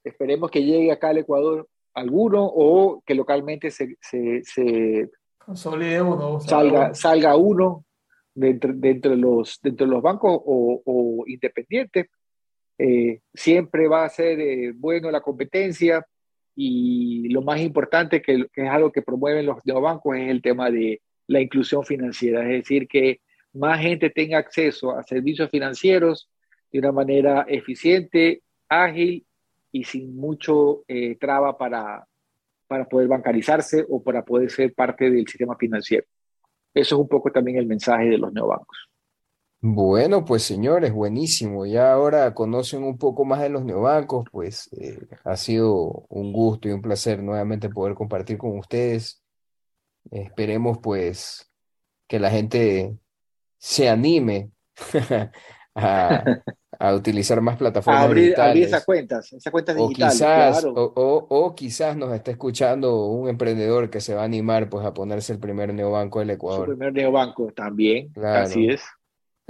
esperemos 0.03 0.51
que 0.51 0.63
llegue 0.63 0.91
acá 0.91 1.09
al 1.09 1.17
Ecuador 1.19 1.67
alguno 1.93 2.45
o 2.45 3.01
que 3.05 3.15
localmente 3.15 3.71
se, 3.71 3.97
se, 4.01 4.41
se 4.43 5.09
Consolide 5.37 6.01
uno. 6.01 6.39
salga, 6.39 6.93
salga 6.93 7.35
uno 7.35 7.85
dentro, 8.33 8.71
dentro, 8.73 9.11
de 9.11 9.17
los, 9.17 9.59
dentro 9.61 9.85
de 9.87 9.91
los 9.93 10.01
bancos 10.01 10.31
o, 10.45 10.81
o 10.85 11.23
independientes. 11.27 12.07
Eh, 12.77 13.21
siempre 13.33 13.87
va 13.87 14.05
a 14.05 14.09
ser 14.09 14.39
eh, 14.39 14.73
bueno 14.75 15.09
la 15.11 15.21
competencia 15.21 16.05
y 16.55 17.29
lo 17.29 17.41
más 17.41 17.59
importante 17.61 18.21
que, 18.21 18.47
es 18.53 18.69
algo 18.69 18.91
que 18.91 19.01
promueven 19.01 19.45
los 19.45 19.65
neobancos 19.65 20.17
es 20.17 20.29
el 20.29 20.41
tema 20.41 20.69
de 20.69 21.01
la 21.27 21.39
inclusión 21.39 21.83
financiera, 21.83 22.41
es 22.43 22.63
decir, 22.63 22.87
que 22.87 23.21
más 23.53 23.79
gente 23.79 24.09
tenga 24.09 24.37
acceso 24.37 24.97
a 24.97 25.03
servicios 25.03 25.49
financieros 25.49 26.29
de 26.71 26.79
una 26.79 26.91
manera 26.91 27.45
eficiente, 27.47 28.43
ágil 28.69 29.25
y 29.71 29.83
sin 29.83 30.15
mucho 30.15 30.83
eh, 30.87 31.17
traba 31.19 31.57
para, 31.57 32.05
para 32.67 32.85
poder 32.85 33.07
bancarizarse 33.07 33.85
o 33.89 34.01
para 34.01 34.23
poder 34.23 34.49
ser 34.49 34.73
parte 34.73 35.09
del 35.09 35.27
sistema 35.27 35.55
financiero. 35.57 36.05
Eso 36.73 36.95
es 36.95 37.01
un 37.01 37.07
poco 37.07 37.31
también 37.31 37.57
el 37.57 37.65
mensaje 37.65 38.05
de 38.05 38.17
los 38.17 38.31
neobancos. 38.31 38.89
Bueno, 39.63 40.25
pues 40.25 40.41
señores, 40.43 40.91
buenísimo. 40.91 41.65
Ya 41.67 41.93
ahora 41.93 42.33
conocen 42.33 42.83
un 42.83 42.97
poco 42.97 43.25
más 43.25 43.41
de 43.41 43.49
los 43.49 43.63
neobancos, 43.63 44.25
pues 44.31 44.69
eh, 44.73 45.07
ha 45.23 45.37
sido 45.37 46.05
un 46.09 46.33
gusto 46.33 46.67
y 46.67 46.71
un 46.71 46.81
placer 46.81 47.21
nuevamente 47.21 47.69
poder 47.69 47.93
compartir 47.93 48.37
con 48.39 48.57
ustedes. 48.57 49.21
Esperemos 50.11 50.79
pues 50.83 51.51
que 52.07 52.19
la 52.19 52.31
gente 52.31 52.97
se 53.59 53.89
anime 53.89 54.51
a, 55.75 56.31
a 56.79 56.95
utilizar 56.95 57.41
más 57.41 57.57
plataformas 57.57 58.13
abrir, 58.13 58.35
abrir 58.39 58.63
digitales. 58.63 58.63
esas 58.63 58.83
cuentas, 58.85 59.31
esas 59.33 59.51
cuentas 59.51 59.75
O 59.75 59.91
digitales, 59.91 59.93
quizás, 59.93 60.31
claro. 60.31 60.73
o, 60.75 60.83
o- 60.95 61.27
o 61.29 61.55
quizás 61.55 61.97
nos 61.97 62.13
está 62.13 62.31
escuchando 62.31 63.05
un 63.07 63.29
emprendedor 63.29 63.89
que 63.91 64.01
se 64.01 64.15
va 64.15 64.21
a 64.23 64.25
animar 64.25 64.69
pues 64.69 64.85
a 64.85 64.93
ponerse 64.93 65.33
el 65.33 65.39
primer 65.39 65.73
neobanco 65.73 66.19
del 66.19 66.31
Su 66.45 66.63
Ecuador. 66.63 66.63
primer 66.63 66.93
neobanco 66.93 67.51
también, 67.51 68.13
Claro. 68.13 68.29
así 68.31 68.67
es. 68.69 68.81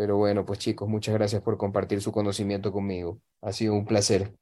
Pero 0.01 0.17
bueno, 0.17 0.43
pues 0.43 0.57
chicos, 0.57 0.89
muchas 0.89 1.13
gracias 1.13 1.43
por 1.43 1.57
compartir 1.57 2.01
su 2.01 2.11
conocimiento 2.11 2.71
conmigo. 2.71 3.19
Ha 3.39 3.51
sido 3.53 3.75
un 3.75 3.85
placer. 3.85 4.33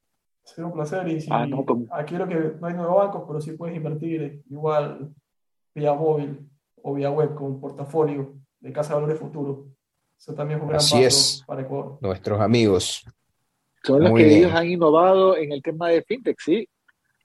Ha 0.46 0.48
sido 0.48 0.68
un 0.68 0.72
placer. 0.72 1.06
Y 1.08 1.20
si 1.20 1.28
Ah, 1.30 1.44
no, 1.46 1.66
aquí 1.90 2.14
creo 2.14 2.26
que 2.26 2.52
no 2.58 2.66
hay 2.66 2.72
nuevos 2.72 2.96
bancos, 2.96 3.24
pero 3.26 3.42
sí 3.42 3.52
puedes 3.52 3.76
invertir 3.76 4.42
igual 4.48 5.12
vía 5.74 5.92
móvil 5.92 6.48
o 6.82 6.94
vía 6.94 7.10
web 7.10 7.34
con 7.34 7.48
un 7.48 7.60
portafolio 7.60 8.32
de 8.58 8.72
Casa 8.72 8.94
de 8.94 9.02
Valores 9.02 9.18
Futuro. 9.20 9.66
Eso 10.18 10.32
también 10.34 10.60
es 10.60 10.62
un 10.62 10.68
gran 10.70 10.78
Así 10.78 10.94
paso 10.94 11.06
es. 11.06 11.44
para 11.46 11.60
Ecuador. 11.60 11.98
Nuestros 12.00 12.40
amigos. 12.40 13.04
Son 13.84 14.00
los 14.02 14.12
Muy 14.12 14.22
que 14.22 14.28
bien. 14.28 14.38
ellos 14.38 14.52
han 14.54 14.66
innovado 14.66 15.36
en 15.36 15.52
el 15.52 15.62
tema 15.62 15.90
de 15.90 16.00
fintech, 16.04 16.38
sí. 16.40 16.66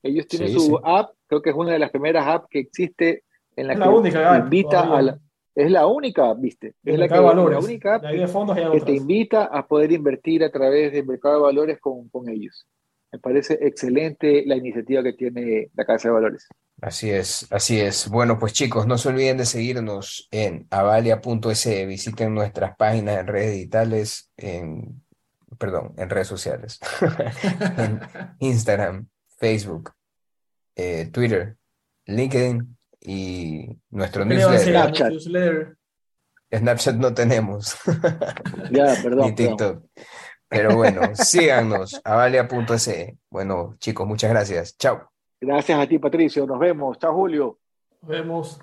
Ellos 0.03 0.27
tienen 0.27 0.49
Sí, 0.49 0.55
su 0.55 0.61
sí. 0.65 0.75
app, 0.83 1.11
creo 1.27 1.41
que 1.41 1.51
es 1.51 1.55
una 1.55 1.71
de 1.71 1.79
las 1.79 1.89
primeras 1.89 2.27
apps 2.27 2.47
que 2.49 2.59
existe 2.59 3.23
en 3.55 3.67
la 3.67 3.73
Es 3.75 3.79
que 3.79 3.85
la 3.85 3.91
única 3.91 4.37
invita 4.39 4.81
a 4.93 5.01
la... 5.01 5.19
Es 5.55 5.71
la 5.71 5.87
única, 5.87 6.33
¿viste? 6.33 6.75
Es 6.83 6.99
la, 6.99 7.07
que, 7.07 7.13
de 7.13 7.21
la 7.21 7.27
valores. 7.27 7.63
única 7.63 7.97
De 7.97 8.17
de 8.17 8.27
fondos 8.27 8.57
que 8.57 8.81
te 8.81 8.91
invita 8.91 9.45
a 9.45 9.65
poder 9.65 9.93
invertir 9.93 10.43
a 10.43 10.51
través 10.51 10.91
del 10.91 11.05
mercado 11.05 11.35
de 11.35 11.41
valores 11.43 11.79
con, 11.79 12.09
con 12.09 12.27
ellos. 12.27 12.67
Me 13.11 13.19
parece 13.19 13.57
excelente 13.61 14.43
la 14.45 14.57
iniciativa 14.57 15.01
que 15.01 15.13
tiene 15.13 15.69
la 15.73 15.85
Casa 15.85 16.09
de 16.09 16.13
Valores. 16.13 16.47
Así 16.81 17.09
es, 17.09 17.47
así 17.51 17.79
es. 17.79 18.09
Bueno, 18.09 18.37
pues 18.37 18.51
chicos, 18.51 18.85
no 18.85 18.97
se 18.97 19.07
olviden 19.07 19.37
de 19.37 19.45
seguirnos 19.45 20.27
en 20.31 20.67
avalia.es. 20.69 21.87
Visiten 21.87 22.35
nuestras 22.35 22.75
páginas 22.75 23.21
en 23.21 23.27
redes 23.27 23.53
digitales, 23.53 24.31
en, 24.35 25.01
perdón, 25.57 25.93
en 25.97 26.09
redes 26.09 26.27
sociales. 26.27 26.79
En 27.77 28.01
Instagram, 28.39 29.07
Facebook, 29.37 29.91
eh, 30.75 31.09
Twitter, 31.13 31.55
LinkedIn 32.07 32.74
y 33.05 33.77
nuestro 33.89 34.25
newsletter. 34.25 34.77
a 34.77 34.81
Snapchat. 34.89 35.13
Snapchat 36.53 36.95
no 36.95 37.13
tenemos. 37.13 37.77
Ya, 38.71 38.95
perdón, 39.03 39.27
Ni. 39.27 39.35
TikTok. 39.35 39.83
Pero 40.47 40.75
bueno, 40.75 41.01
síganos, 41.15 41.99
avalia.es. 42.03 43.13
Bueno, 43.29 43.75
chicos, 43.79 44.07
muchas 44.07 44.29
gracias. 44.29 44.77
Chao. 44.77 45.09
Gracias 45.41 45.79
a 45.79 45.87
ti, 45.87 45.99
Patricio. 45.99 46.45
Nos 46.45 46.59
vemos. 46.59 46.97
Chao, 46.97 47.13
Julio. 47.13 47.59
Nos 48.01 48.09
vemos. 48.09 48.59